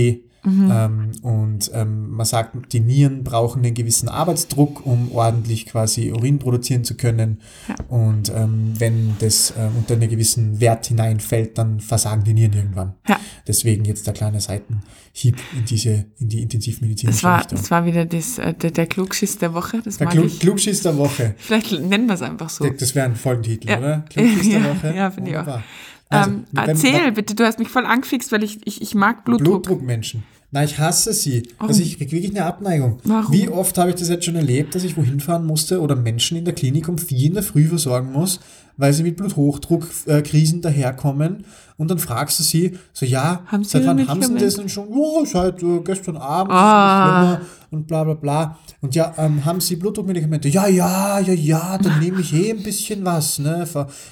[0.47, 0.71] Mhm.
[0.73, 6.39] Ähm, und ähm, man sagt, die Nieren brauchen einen gewissen Arbeitsdruck, um ordentlich quasi Urin
[6.39, 7.41] produzieren zu können.
[7.69, 7.75] Ja.
[7.89, 12.95] Und ähm, wenn das äh, unter einen gewissen Wert hineinfällt, dann versagen die Nieren irgendwann.
[13.09, 13.19] Ja.
[13.47, 17.59] Deswegen jetzt der kleine Seitenhieb in diese, in die intensivmedizinische Das war, Richtung.
[17.59, 19.83] das war wieder das, äh, der, der Klugschiss der Woche.
[19.85, 20.39] Das der Klug.
[20.39, 21.35] Klugschiss der Woche.
[21.39, 22.69] Vielleicht nennen wir es einfach so.
[22.71, 23.79] Das wäre ein Folgentitel, Ja.
[23.79, 24.05] oder?
[24.11, 24.95] Klugschiss der Woche.
[24.97, 25.61] ja, finde ich auch.
[26.09, 29.65] Also, ähm, erzähl bitte, du hast mich voll angefixt, weil ich, ich, ich mag Blutdruck.
[29.65, 30.23] Blutdruckmenschen.
[30.57, 31.43] Na, ich hasse sie.
[31.59, 31.69] Warum?
[31.69, 32.99] Also ich kriege wirklich eine Abneigung.
[33.05, 33.31] Warum?
[33.31, 36.39] Wie oft habe ich das jetzt schon erlebt, dass ich wohin fahren musste oder Menschen
[36.39, 38.41] in der Klinik um vier in der Früh versorgen muss,
[38.77, 41.45] weil sie mit Bluthochdruckkrisen daherkommen
[41.79, 44.69] und dann fragst du sie, so ja, Haben Sie seit wann haben sie das denn
[44.69, 44.89] schon?
[44.91, 47.41] Ja, seit äh, gestern Abend Ah.
[47.71, 48.59] und bla bla bla.
[48.81, 50.49] Und ja, ähm, haben sie Blutdruckmedikamente?
[50.49, 53.39] Ja, ja, ja, ja, dann nehme ich eh ein bisschen was.
[53.39, 53.67] Ne?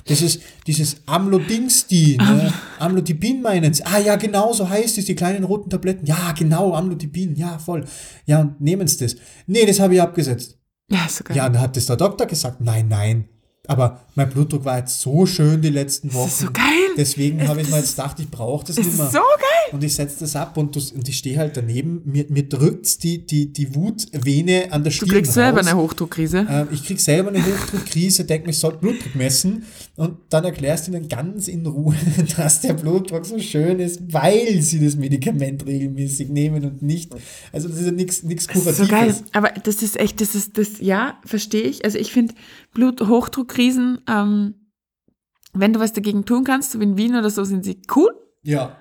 [0.07, 2.53] Das ist dieses Amlodingsti, ne?
[2.79, 3.85] Amlodipin meinen sie.
[3.87, 6.05] Ah ja, genau, so heißt es, die kleinen roten Tabletten.
[6.07, 7.85] Ja, genau, Amlodipin, ja, voll.
[8.27, 9.16] Ja, und nehmen sie das.
[9.46, 10.59] Nee, das habe ich abgesetzt.
[10.90, 11.37] Ja, ist so geil.
[11.37, 13.29] Ja, und dann hat das der Doktor gesagt, nein, nein.
[13.66, 16.24] Aber mein Blutdruck war jetzt so schön die letzten Wochen.
[16.27, 16.64] Das ist so geil.
[16.98, 19.11] Deswegen habe ich mir jetzt gedacht, ich brauche das Das nicht ist mehr.
[19.11, 19.72] so geil.
[19.72, 22.02] Und ich setze das ab und, das, und ich stehe halt daneben.
[22.04, 25.67] Mir, mir drückt die, die, die Wutvene an der Du Stirn kriegst selber raus.
[25.67, 26.46] eine Hochdruckkrise.
[26.48, 29.65] Ähm, ich krieg selber eine Hochdruckkrise, denke mir, ich soll Blutdruck messen
[29.97, 31.95] und dann erklärst du ihnen ganz in Ruhe,
[32.37, 37.15] dass der Blutdruck so schön ist, weil sie das Medikament regelmäßig nehmen und nicht,
[37.53, 38.79] also das ist ja nichts Kuratives.
[38.79, 39.15] so geil.
[39.33, 41.85] Aber das ist echt, das ist das, ja, verstehe ich.
[41.85, 42.35] Also ich finde
[42.73, 44.55] Bluthochdruckkrisen, ähm,
[45.53, 48.11] wenn du was dagegen tun kannst, so wie in Wien oder so, sind sie cool.
[48.42, 48.77] Ja,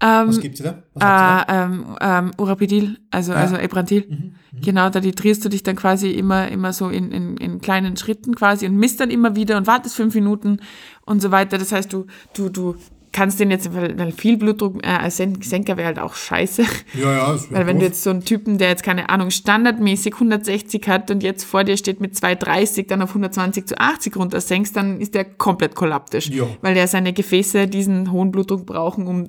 [0.00, 0.82] Ähm, Was gibt sie da?
[0.94, 4.04] Was äh, ähm, ähm, Urapidil, also, also Ebrantil.
[4.08, 4.32] Mhm,
[4.62, 8.34] Genau, da titrierst du dich dann quasi immer, immer so in, in, in kleinen Schritten
[8.34, 10.60] quasi und misst dann immer wieder und wartest fünf Minuten
[11.04, 11.58] und so weiter.
[11.58, 12.74] Das heißt, du, du, du
[13.12, 16.64] kannst den jetzt, weil, viel Blutdruck äh, Sen- Senker wäre halt auch scheiße.
[16.94, 17.32] Ja, ja.
[17.32, 21.10] das Weil wenn du jetzt so einen Typen, der jetzt keine Ahnung, standardmäßig 160 hat
[21.10, 25.00] und jetzt vor dir steht mit 230, dann auf 120 zu 80 runter senkst, dann
[25.00, 26.28] ist der komplett kollaptisch.
[26.30, 26.44] Ja.
[26.62, 29.28] Weil der seine Gefäße diesen hohen Blutdruck brauchen, um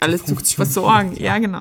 [0.00, 1.14] alles zu versorgen.
[1.18, 1.60] Ja, genau.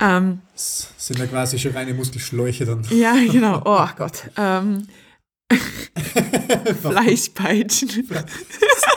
[0.00, 2.84] Ähm, Das sind ja quasi schon reine Muskelschläuche dann.
[2.90, 3.62] ja, genau.
[3.64, 4.30] Oh Gott.
[4.36, 4.86] Ähm,
[6.82, 7.90] Fleischpeitschen.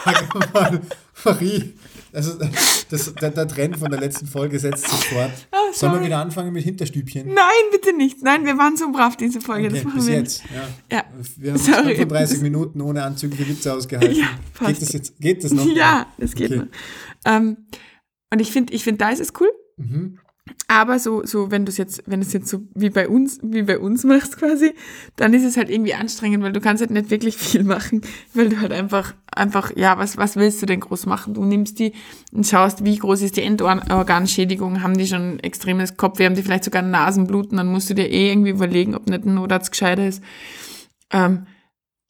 [0.04, 0.80] Sag mal,
[1.24, 1.74] Marie,
[2.12, 2.38] also
[2.90, 5.30] das, der, der Trend von der letzten Folge setzt sich fort.
[5.72, 7.26] Sollen wir wieder anfangen mit Hinterstübchen?
[7.34, 8.22] Nein, bitte nicht.
[8.22, 9.68] Nein, wir waren so brav diese Folge.
[9.68, 10.42] das Okay, machen bis wir jetzt.
[10.90, 10.96] Ja.
[10.98, 11.04] Ja.
[11.36, 11.96] Wir haben Sorry.
[11.96, 14.16] 35 Minuten ohne anzügliche Witze ausgehalten.
[14.16, 14.70] Ja, passt.
[14.72, 15.20] geht das jetzt?
[15.20, 15.66] Geht das noch?
[15.66, 16.60] Ja, das geht Okay.
[16.60, 16.66] noch.
[17.26, 17.56] Ähm,
[18.32, 19.50] und ich finde, ich finde, da ist es cool.
[19.76, 20.18] Mhm.
[20.66, 23.62] Aber so, so, wenn du es jetzt, wenn es jetzt so wie bei uns, wie
[23.62, 24.72] bei uns machst quasi,
[25.16, 28.02] dann ist es halt irgendwie anstrengend, weil du kannst halt nicht wirklich viel machen,
[28.34, 31.34] weil du halt einfach, einfach, ja, was, was willst du denn groß machen?
[31.34, 31.92] Du nimmst die
[32.32, 36.64] und schaust, wie groß ist die Endorganschädigung, haben die schon extremes Kopfweh, haben die vielleicht
[36.64, 40.22] sogar Nasenbluten, dann musst du dir eh irgendwie überlegen, ob nicht ein Notarzt gescheiter ist.
[41.10, 41.46] Ähm,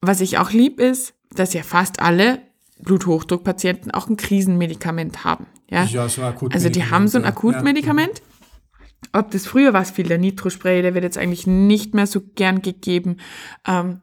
[0.01, 2.41] was ich auch lieb ist, dass ja fast alle
[2.83, 5.47] Bluthochdruckpatienten auch ein Krisenmedikament haben.
[5.71, 6.55] Ja, Ja, so akut.
[6.55, 8.23] also die haben so ein Akutmedikament.
[9.13, 12.21] Ob das früher war, es viel der Nitrospray, der wird jetzt eigentlich nicht mehr so
[12.35, 13.19] gern gegeben.
[13.67, 14.01] Ähm,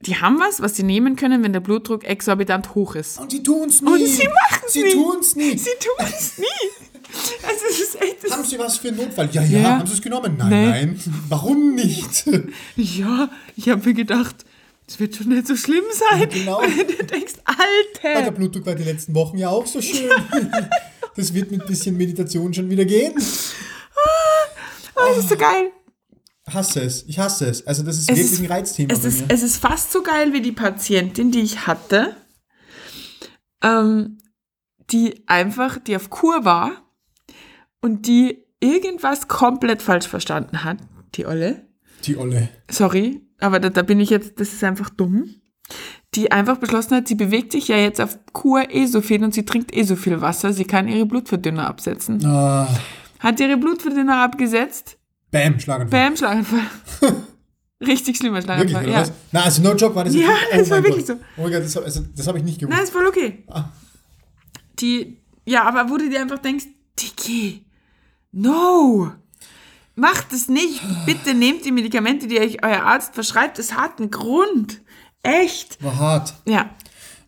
[0.00, 3.18] die haben was, was sie nehmen können, wenn der Blutdruck exorbitant hoch ist.
[3.20, 3.90] Und sie tun's nie.
[3.90, 4.92] Und sie machen's Sie nie.
[4.92, 5.56] tun's nie.
[5.58, 6.44] Sie tun es nie.
[7.46, 9.30] Also es ist echt, das Haben Sie was für einen Notfall?
[9.32, 9.58] Ja, ja.
[9.60, 9.78] Ja.
[9.78, 10.34] Haben Sie es genommen?
[10.36, 10.66] Nein, Nee.
[10.68, 11.00] nein.
[11.30, 12.28] Warum nicht?
[12.76, 14.44] ja, ich habe mir gedacht,
[14.88, 16.28] es wird schon nicht so schlimm sein.
[16.30, 16.60] genau.
[16.62, 17.54] Und du denkst, Ah,
[18.02, 18.32] der Alter.
[18.32, 20.10] Blutdruck war die letzten Wochen ja auch so schön.
[21.16, 23.12] Das wird mit bisschen Meditation schon wieder gehen.
[24.94, 25.72] Oh, das ist so geil.
[26.48, 27.04] Hasse es.
[27.08, 27.66] Ich hasse es.
[27.66, 30.02] Also das ist Es wirklich ist- ein Reizthema Es bei ist, es ist fast so
[30.04, 32.14] geil wie die Patientin, die ich hatte,
[33.64, 34.18] ähm,
[34.90, 36.70] die einfach, die auf Kur war
[37.80, 40.78] und die irgendwas komplett falsch verstanden hat,
[41.16, 41.66] die Olle.
[42.04, 42.48] Die Olle.
[42.70, 45.34] Sorry, aber da, da bin ich jetzt, das ist einfach dumm.
[46.14, 49.34] Die einfach beschlossen hat, sie bewegt sich ja jetzt auf Kur eh so viel und
[49.34, 52.24] sie trinkt eh so viel Wasser, sie kann ihre Blutverdünner absetzen.
[52.24, 52.66] Ah,
[53.20, 54.96] Hat ihre Blutverdünner abgesetzt,
[55.30, 56.00] bam, Schlaganfall.
[56.06, 56.60] bam, Schlaganfall.
[57.86, 58.84] Richtig schlimmer Wirklich, Schlaganfall.
[58.84, 59.00] oder ja.
[59.02, 59.12] was?
[59.30, 61.18] Na, also no joke war das Ja, nicht- das war wirklich Gott.
[61.36, 62.74] Oh mein Gott, das, also, das habe ich nicht gewusst.
[62.76, 63.44] Nein, ist voll okay.
[63.48, 63.66] Ah.
[64.80, 66.64] Die, ja, aber wo du dir einfach denkst,
[66.98, 67.64] Dicky,
[68.32, 69.12] no,
[69.98, 70.80] macht es nicht.
[71.06, 73.58] Bitte nehmt die Medikamente, die euch euer Arzt verschreibt.
[73.58, 74.80] Es hat einen Grund.
[75.22, 75.82] Echt.
[75.82, 76.34] War hart.
[76.46, 76.70] Ja,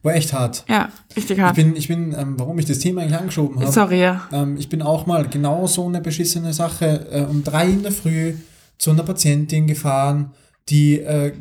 [0.02, 0.64] War echt hart.
[0.68, 1.56] ja, richtig Ich hart.
[1.56, 3.72] bin, ich bin ähm, warum ich das Thema eigentlich angeschoben habe.
[3.72, 4.28] Sorry, ja.
[4.32, 7.92] Ähm, ich bin auch mal genau so eine beschissene Sache äh, um drei in der
[7.92, 8.34] Früh
[8.78, 10.30] zu einer Patientin gefahren,
[10.70, 11.32] die äh,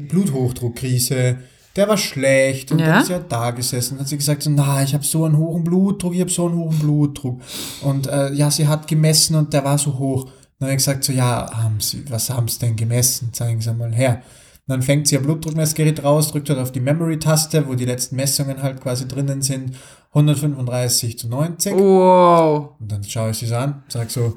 [0.54, 1.38] Bluthochdruckkrise,
[1.76, 2.88] der war schlecht und Ja.
[2.88, 5.24] dann ist sie halt da gesessen und hat sie gesagt, so, na, ich habe so
[5.24, 7.40] einen hohen Blutdruck, ich habe so einen hohen Blutdruck.
[7.84, 10.30] Und äh, ja, sie hat gemessen und der war so hoch.
[10.60, 13.34] Dann habe ich gesagt, so, ja, haben Sie, was haben Sie denn gemessen?
[13.34, 14.22] Zeigen Sie mal her.
[14.70, 18.18] Und dann fängt sie ihr Blutdruckmessgerät raus, drückt halt auf die Memory-Taste, wo die letzten
[18.18, 19.76] Messungen halt quasi drinnen sind.
[20.10, 21.74] 135 zu 90.
[21.74, 22.72] Wow.
[22.80, 24.36] Und dann schaue ich sie so an, sage so,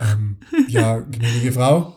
[0.00, 0.38] ähm,
[0.68, 1.94] ja, gnädige Frau,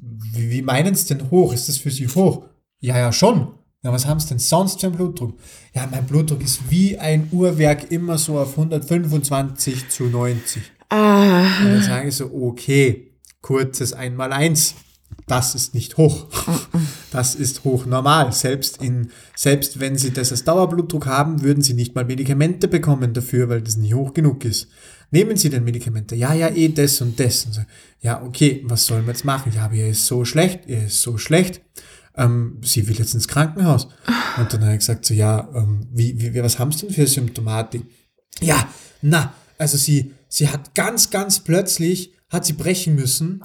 [0.00, 1.52] wie, wie meinen Sie denn hoch?
[1.52, 2.44] Ist das für Sie hoch?
[2.78, 3.48] Ja, ja, schon.
[3.82, 5.38] Ja, was haben Sie denn sonst für einen Blutdruck?
[5.74, 10.62] Ja, mein Blutdruck ist wie ein Uhrwerk immer so auf 125 zu 90.
[10.88, 13.12] Ah, Und dann sage ich so, okay,
[13.42, 14.74] kurzes Einmaleins.
[15.26, 16.26] Das ist nicht hoch.
[17.10, 18.32] Das ist hochnormal.
[18.32, 23.12] Selbst in, selbst wenn Sie das als Dauerblutdruck haben, würden Sie nicht mal Medikamente bekommen
[23.12, 24.68] dafür, weil das nicht hoch genug ist.
[25.10, 26.14] Nehmen Sie denn Medikamente?
[26.14, 27.46] Ja, ja, eh das und das.
[27.46, 27.60] Und so,
[28.00, 29.52] ja, okay, was sollen wir jetzt machen?
[29.54, 31.62] Ja, aber ihr ist so schlecht, ihr ist so schlecht.
[32.16, 33.88] Ähm, sie will jetzt ins Krankenhaus.
[34.38, 37.06] Und dann habe ich gesagt, so, ja, ähm, wie, wie, was haben Sie denn für
[37.06, 37.82] Symptomatik?
[38.40, 38.68] Ja,
[39.02, 43.42] na, also sie, sie hat ganz, ganz plötzlich, hat sie brechen müssen.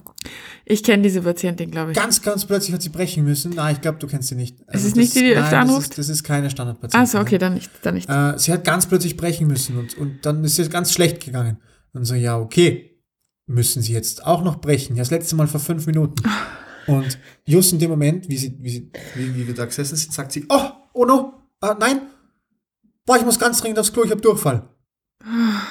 [0.64, 1.96] ich kenne diese Patientin, glaube ich.
[1.96, 3.52] Ganz, ganz plötzlich hat sie brechen müssen.
[3.56, 4.56] Na, ich glaube, du kennst sie nicht.
[4.66, 5.90] Also es nicht die, die nein, öfter das anruft?
[5.90, 7.00] ist, das ist keine Standardpatientin.
[7.00, 8.08] Ah, so, okay, dann nicht, dann nicht.
[8.08, 11.58] Äh, sie hat ganz plötzlich brechen müssen und, und dann ist es ganz schlecht gegangen.
[11.92, 13.00] Und so, ja, okay,
[13.46, 14.96] müssen sie jetzt auch noch brechen?
[14.96, 16.22] Ja, das letzte Mal vor fünf Minuten.
[16.86, 20.12] Und just in dem Moment, wie, sie, wie, sie, wie, wie wir da gesessen sind,
[20.12, 22.02] sagt sie, oh, oh no, äh, nein,
[23.06, 24.68] boah, ich muss ganz dringend aufs Klo, ich habe Durchfall.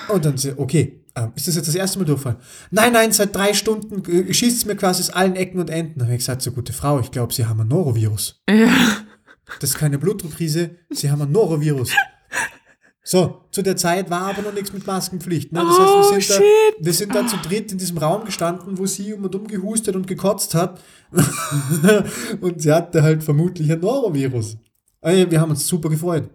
[0.09, 2.37] Und dann sie, okay, ähm, ist das jetzt das erste Mal Durchfall?
[2.71, 5.99] Nein, nein, seit drei Stunden äh, schießt es mir quasi aus allen Ecken und Enden.
[5.99, 8.41] Da habe ich gesagt, so gute Frau, ich glaube, Sie haben ein Norovirus.
[8.49, 8.67] Ja.
[9.59, 11.91] Das ist keine Blutdruckkrise, Sie haben ein Norovirus.
[13.05, 15.51] So, zu der Zeit war aber noch nichts mit Maskenpflicht.
[15.51, 15.59] Ne?
[15.59, 16.41] Das Oh, heißt, wir sind, shit.
[16.79, 19.45] da, wir sind da zu dritt in diesem Raum gestanden, wo sie um und um
[19.45, 20.79] gehustet und gekotzt hat.
[22.41, 24.57] und sie hatte halt vermutlich ein Norovirus.
[25.01, 26.29] Wir haben uns super gefreut.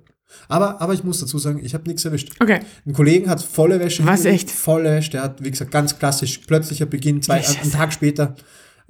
[0.48, 2.32] Aber, aber ich muss dazu sagen, ich habe nichts erwischt.
[2.40, 2.60] Okay.
[2.86, 4.04] Ein Kollegen hat volle Wäsche.
[4.06, 4.50] Was, echt?
[4.50, 5.10] Volle Wäsche.
[5.10, 7.58] Der hat, wie gesagt, ganz klassisch, plötzlicher Beginn, zwei, Jesus.
[7.58, 8.34] einen Tag später,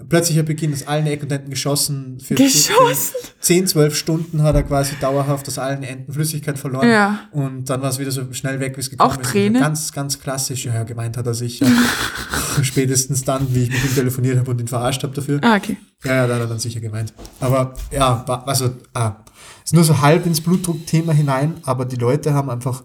[0.08, 2.18] plötzlicher Beginn aus allen Ecken und Enden geschossen.
[2.20, 3.14] Für Geschossen?
[3.40, 6.88] 10, 12 Stunden hat er quasi dauerhaft aus allen Enden Flüssigkeit verloren.
[6.88, 7.20] Ja.
[7.32, 9.30] Und dann war es wieder so schnell weg, wie es gekommen Auch ist.
[9.30, 9.60] Tränen?
[9.60, 10.66] Ganz, ganz klassisch.
[10.66, 11.60] Ja, gemeint hat er sich.
[11.60, 11.66] Ja.
[12.62, 15.40] Spätestens dann, wie ich mit ihm telefoniert habe und ihn verarscht habe dafür.
[15.42, 15.76] Ah, okay.
[16.04, 17.12] Ja, ja, da hat er dann sicher gemeint.
[17.40, 19.24] Aber ja, also, ah,
[19.68, 22.84] ist nur so halb ins Blutdruckthema hinein, aber die Leute haben einfach,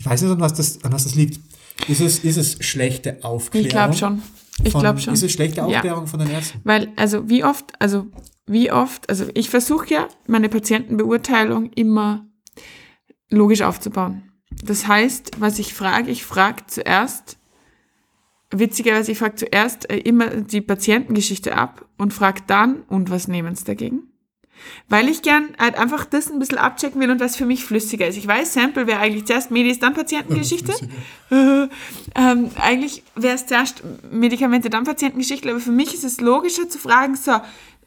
[0.00, 1.38] ich weiß nicht, an was das, an was das liegt.
[1.86, 3.66] Ist es, ist es schlechte Aufklärung?
[3.66, 4.22] Ich glaube schon.
[4.64, 5.14] Ich glaube schon.
[5.14, 5.66] Ist es schlechte Ja.
[5.66, 6.60] Aufklärung von den Ärzten?
[6.64, 8.06] Weil, also wie oft, also
[8.48, 12.26] wie oft, also ich versuche ja, meine Patientenbeurteilung immer
[13.30, 14.32] logisch aufzubauen.
[14.64, 17.38] Das heißt, was ich frage, ich frage zuerst,
[18.50, 23.54] witzigerweise, ich frage zuerst äh, immer die Patientengeschichte ab und frage dann, und was nehmen
[23.54, 24.08] sie dagegen?
[24.88, 28.06] Weil ich gern halt einfach das ein bisschen abchecken will und was für mich flüssiger
[28.06, 28.16] ist.
[28.16, 30.72] Ich weiß, Sample wäre eigentlich zuerst Medis, dann Patientengeschichte.
[31.30, 36.78] ähm, eigentlich wäre es zuerst Medikamente, dann Patientengeschichte, aber für mich ist es logischer zu
[36.78, 37.40] fragen, so,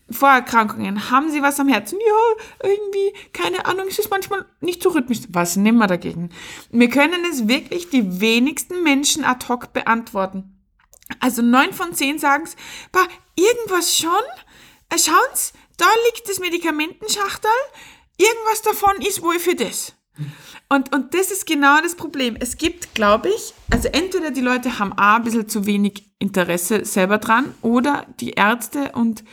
[0.09, 1.99] Vorerkrankungen, haben Sie was am Herzen?
[1.99, 5.19] Ja, irgendwie, keine Ahnung, es ist manchmal nicht so rhythmisch.
[5.29, 6.29] Was nehmen wir dagegen?
[6.71, 10.57] Wir können es wirklich die wenigsten Menschen ad hoc beantworten.
[11.19, 12.55] Also neun von zehn sagen es,
[13.35, 14.11] irgendwas schon?
[14.89, 17.51] Äh, Schauen Sie, da liegt das Medikamentenschachtel,
[18.17, 19.93] irgendwas davon ist wohl für das.
[20.69, 22.35] Und, und das ist genau das Problem.
[22.39, 26.83] Es gibt, glaube ich, also entweder die Leute haben A, ein bisschen zu wenig Interesse
[26.83, 29.23] selber dran oder die Ärzte und,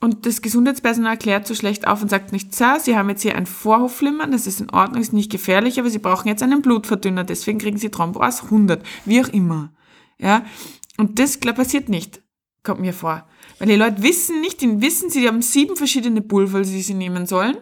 [0.00, 3.36] und das Gesundheitspersonal klärt so schlecht auf und sagt nicht, Sir, Sie haben jetzt hier
[3.36, 7.24] ein Vorhofflimmern, das ist in Ordnung, ist nicht gefährlich, aber Sie brauchen jetzt einen Blutverdünner,
[7.24, 9.72] deswegen kriegen Sie Thrombose 100, wie auch immer.
[10.18, 10.44] Ja,
[10.98, 12.20] und das glaub, passiert nicht,
[12.62, 13.26] kommt mir vor.
[13.62, 17.26] Weil die Leute wissen nicht, die wissen, sie haben sieben verschiedene Pulver, die sie nehmen
[17.26, 17.56] sollen,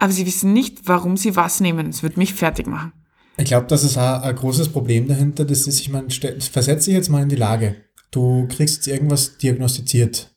[0.00, 1.86] aber sie wissen nicht, warum sie was nehmen.
[1.92, 2.92] Das wird mich fertig machen.
[3.38, 5.44] Ich glaube, das ist ein, ein großes Problem dahinter.
[5.44, 7.76] Das ist, ich meine, stell- versetz dich jetzt mal in die Lage.
[8.10, 10.32] Du kriegst jetzt irgendwas diagnostiziert.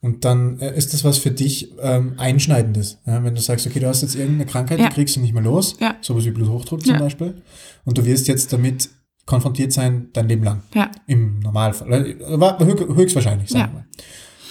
[0.00, 2.98] Und dann äh, ist das was für dich ähm, Einschneidendes.
[3.06, 4.88] Ja, wenn du sagst, okay, du hast jetzt irgendeine Krankheit, Ja.
[4.88, 5.96] die kriegst du nicht mehr los, Ja.
[6.00, 6.98] sowas wie Bluthochdruck zum.
[6.98, 7.42] Beispiel,
[7.84, 8.88] und du wirst jetzt damit
[9.26, 10.62] konfrontiert sein dein Leben lang.
[10.74, 10.90] Ja.
[11.06, 11.92] Im Normalfall.
[11.92, 13.68] Äh, Höchstwahrscheinlich, sagen Ja.
[13.68, 13.86] wir mal.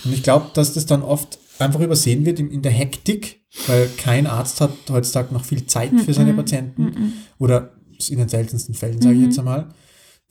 [0.06, 4.26] Und ich glaube, dass das dann oft einfach übersehen wird in, der Hektik, weil kein
[4.26, 7.74] Arzt hat heutzutage noch viel Zeit für seine Patienten oder
[8.10, 9.70] in den seltensten Fällen, sage ich jetzt einmal.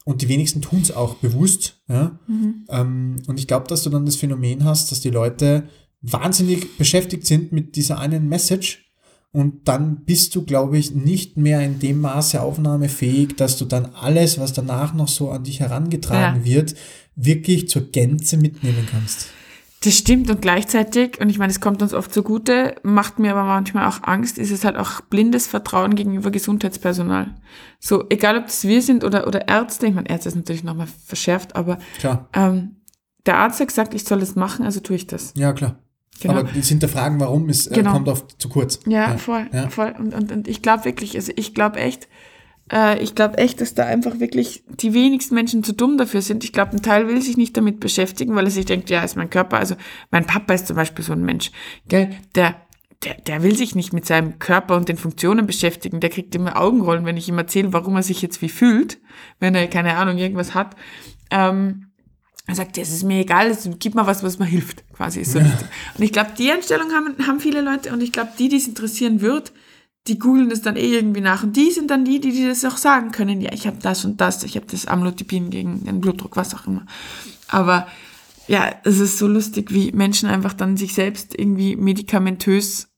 [0.04, 1.80] Und die wenigsten tun es auch bewusst.
[1.88, 2.18] Ja?
[2.68, 5.68] Ähm, und ich glaube, dass du dann das Phänomen hast, dass die Leute
[6.00, 8.89] wahnsinnig beschäftigt sind mit dieser einen Message
[9.32, 13.86] und dann bist du, glaube ich, nicht mehr in dem Maße aufnahmefähig, dass du dann
[13.94, 16.44] alles, was danach noch so an dich herangetragen Ja.
[16.44, 16.74] wird,
[17.16, 19.28] wirklich zur Gänze mitnehmen kannst.
[19.82, 23.44] Das stimmt und gleichzeitig, und ich meine, es kommt uns oft zugute, macht mir aber
[23.44, 27.34] manchmal auch Angst, ist es halt auch blindes Vertrauen gegenüber Gesundheitspersonal.
[27.78, 30.86] So, egal ob das wir sind oder, oder Ärzte, ich meine, Ärzte ist natürlich nochmal
[31.06, 32.76] verschärft, aber Klar, ähm,
[33.24, 35.32] der Arzt hat gesagt, ich soll es machen, also tue ich das.
[35.36, 35.78] ja klar.
[36.20, 36.34] Genau.
[36.34, 37.92] Aber das Hinterfragen, warum, ist, äh, Genau.
[37.92, 38.80] kommt oft zu kurz.
[38.86, 39.68] Ja, voll, Ja.
[39.68, 39.94] voll.
[39.98, 42.08] Und, und, und ich glaube wirklich, also ich glaube echt,
[42.72, 46.44] äh, ich glaube echt, dass da einfach wirklich die wenigsten Menschen zu dumm dafür sind.
[46.44, 49.16] Ich glaube, ein Teil will sich nicht damit beschäftigen, weil er sich denkt, ja, ist
[49.16, 49.58] mein Körper.
[49.58, 49.74] Also
[50.10, 51.50] mein Papa ist zum Beispiel so ein Mensch,
[51.88, 52.54] gell, der,
[53.02, 56.00] der, der will sich nicht mit seinem Körper und den Funktionen beschäftigen.
[56.00, 58.98] Der kriegt immer Augenrollen, wenn ich ihm erzähle, warum er sich jetzt wie fühlt,
[59.38, 60.76] wenn er, keine Ahnung, irgendwas hat.
[61.30, 61.86] Ähm,
[62.46, 65.20] er sagt, ja, es ist mir egal, es- gib mal was, was mir hilft, quasi.
[65.20, 65.66] Ist so richtig.
[65.96, 68.66] Und ich glaube, die Einstellung haben, haben viele Leute und ich glaube, die, die es
[68.66, 69.52] interessieren wird,
[70.06, 71.42] die googeln das dann eh irgendwie nach.
[71.44, 73.40] Und die sind dann die, die, die das auch sagen können.
[73.40, 76.66] Ja, ich habe das und das, ich habe das Amlodipin gegen den Blutdruck, was auch
[76.66, 76.86] immer.
[77.48, 77.86] Aber
[78.48, 82.88] ja, es ist so lustig, wie Menschen einfach dann sich selbst irgendwie medikamentös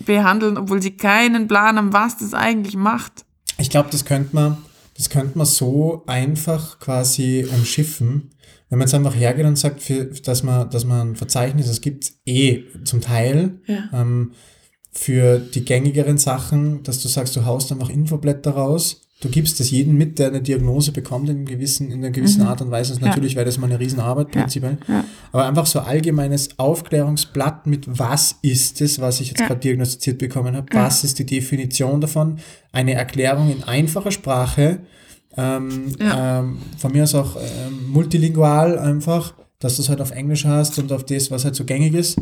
[0.00, 3.24] behandeln, obwohl sie keinen Plan haben, was das eigentlich macht.
[3.58, 4.56] Ich glaube, das könnte man,
[4.96, 8.30] das könnte man so einfach quasi umschiffen,
[8.68, 11.80] wenn man jetzt einfach hergeht und sagt, für, dass man, dass man ein Verzeichnis, es
[11.80, 13.88] gibt eh zum Teil Ja.
[13.92, 14.32] ähm,
[14.94, 19.70] für die gängigeren Sachen, dass du sagst, du haust einfach Infoblätter raus, du gibst es
[19.70, 22.92] jedem mit, der eine Diagnose bekommt in, gewissen, in einer gewissen Art und Weise.
[22.92, 23.04] Und Mhm.
[23.06, 23.10] Ja.
[23.12, 24.76] natürlich wäre das mal eine Riesenarbeit prinzipiell.
[24.88, 25.04] ja.
[25.32, 29.46] Aber einfach so allgemeines Aufklärungsblatt mit was ist es, was ich jetzt Ja.
[29.46, 32.38] gerade diagnostiziert bekommen habe, was ist die Definition davon,
[32.72, 34.80] eine Erklärung in einfacher Sprache,
[35.36, 36.40] ähm, Ja.
[36.40, 40.78] ähm, von mir aus auch ähm, multilingual einfach, dass du es halt auf Englisch hast
[40.78, 42.18] und auf das, was halt so gängig ist.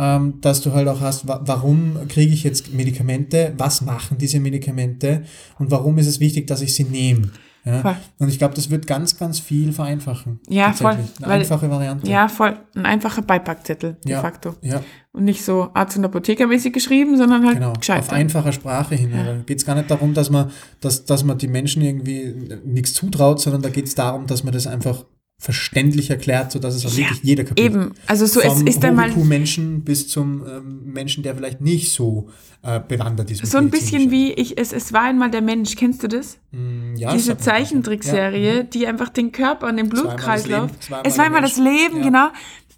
[0.00, 4.40] Ähm, dass du halt auch hast, wa warum kriege ich jetzt Medikamente, was machen diese
[4.40, 5.24] Medikamente
[5.58, 7.30] und warum ist es wichtig, dass ich sie nehme.
[7.66, 7.98] Ja?
[8.18, 10.40] Und ich glaube, das wird ganz, ganz viel vereinfachen.
[10.48, 11.18] Ja, voll, Tatsächlich.
[11.18, 12.10] Eine weil- einfache Variante.
[12.10, 12.56] Ja, voll.
[12.74, 14.22] Ein einfacher Beipackzettel, de Ja.
[14.22, 14.54] facto.
[14.62, 14.82] Ja,
[15.12, 17.74] Und nicht so Arzt- und Apothekermäßig geschrieben, sondern halt genau.
[17.74, 17.98] gescheit.
[18.00, 19.10] Auf einfacher Sprache hin.
[19.12, 22.34] Da geht es gar nicht darum, dass man, dass, dass man die Menschen irgendwie
[22.64, 25.04] nichts zutraut, sondern da geht es darum, dass man das einfach
[25.40, 27.72] verständlich erklärt, sodass es auch Ja, wirklich jeder kapiert.
[27.72, 27.92] Eben.
[28.06, 32.28] Also so, es Vom ist einmal Menschen bis zum ähm, Menschen, der vielleicht nicht so
[32.62, 33.46] äh, bewandert ist.
[33.46, 35.76] so ein bisschen wie ich, es, es war einmal der Mensch.
[35.76, 36.36] Kennst du das?
[36.52, 37.38] Mm, ja, Diese.
[37.38, 40.70] Zeichentrickserie, die einfach den Körper und den Blutkreislauf.
[41.04, 41.56] Es war immer das.
[41.56, 42.02] Leben, Ja.
[42.04, 42.28] genau.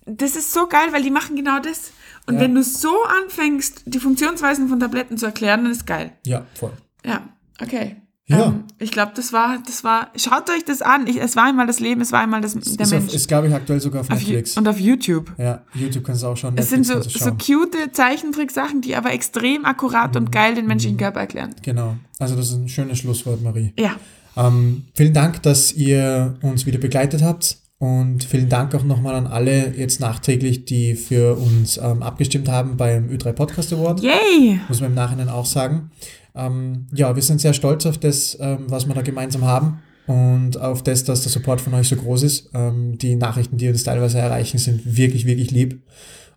[0.07, 1.93] Das ist so geil, weil die machen genau das.
[2.27, 2.41] Und Ja.
[2.43, 2.93] wenn du so
[3.25, 6.13] anfängst, die Funktionsweisen von Tabletten zu erklären, dann ist geil.
[6.27, 6.73] Ja, voll.
[7.05, 7.29] Ja,
[7.61, 7.97] okay.
[8.33, 8.47] Ja.
[8.47, 11.07] Ähm, ich glaube, das war, das war, schaut euch das an.
[11.07, 13.09] Ich, es war einmal das Leben, es war einmal das, der Mensch.
[13.09, 14.57] auf, ist glaube ich, aktuell sogar auf Auf Netflix.
[14.57, 15.33] und auf YouTube.
[15.39, 16.55] ja, YouTube kannst du auch schauen.
[16.57, 21.21] Es sind so, so cute Zeichentricksachen, die aber extrem akkurat und geil den menschlichen Körper
[21.21, 21.55] erklären.
[21.63, 21.97] Genau.
[22.19, 23.73] Also das ist ein schönes Schlusswort, Marie.
[23.79, 23.93] Ja,
[24.37, 27.59] Ähm, vielen Dank, dass ihr uns wieder begleitet habt.
[27.79, 32.77] Und vielen Dank auch nochmal an alle jetzt nachträglich, die für uns ähm, abgestimmt haben
[32.77, 34.01] beim Ö3 Podcast Award.
[34.01, 34.61] yay!
[34.69, 35.91] muss man im Nachhinein auch sagen.
[36.35, 40.59] Ähm, ja, wir sind sehr stolz auf das, ähm, was wir da gemeinsam haben und
[40.61, 42.51] auf das, dass der Support von euch so groß ist.
[42.55, 45.83] Ähm, die Nachrichten, die uns teilweise erreichen, sind wirklich, wirklich lieb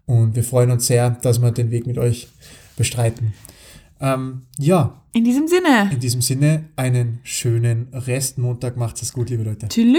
[0.05, 2.27] und wir freuen uns sehr, dass wir den Weg mit euch
[2.77, 3.33] bestreiten.
[4.01, 5.89] Ähm, ja, In diesem Sinne.
[5.93, 8.75] in diesem Sinne einen schönen Restmontag.
[8.75, 9.69] Macht's es gut, liebe Leute.
[9.69, 9.97] Tschüss.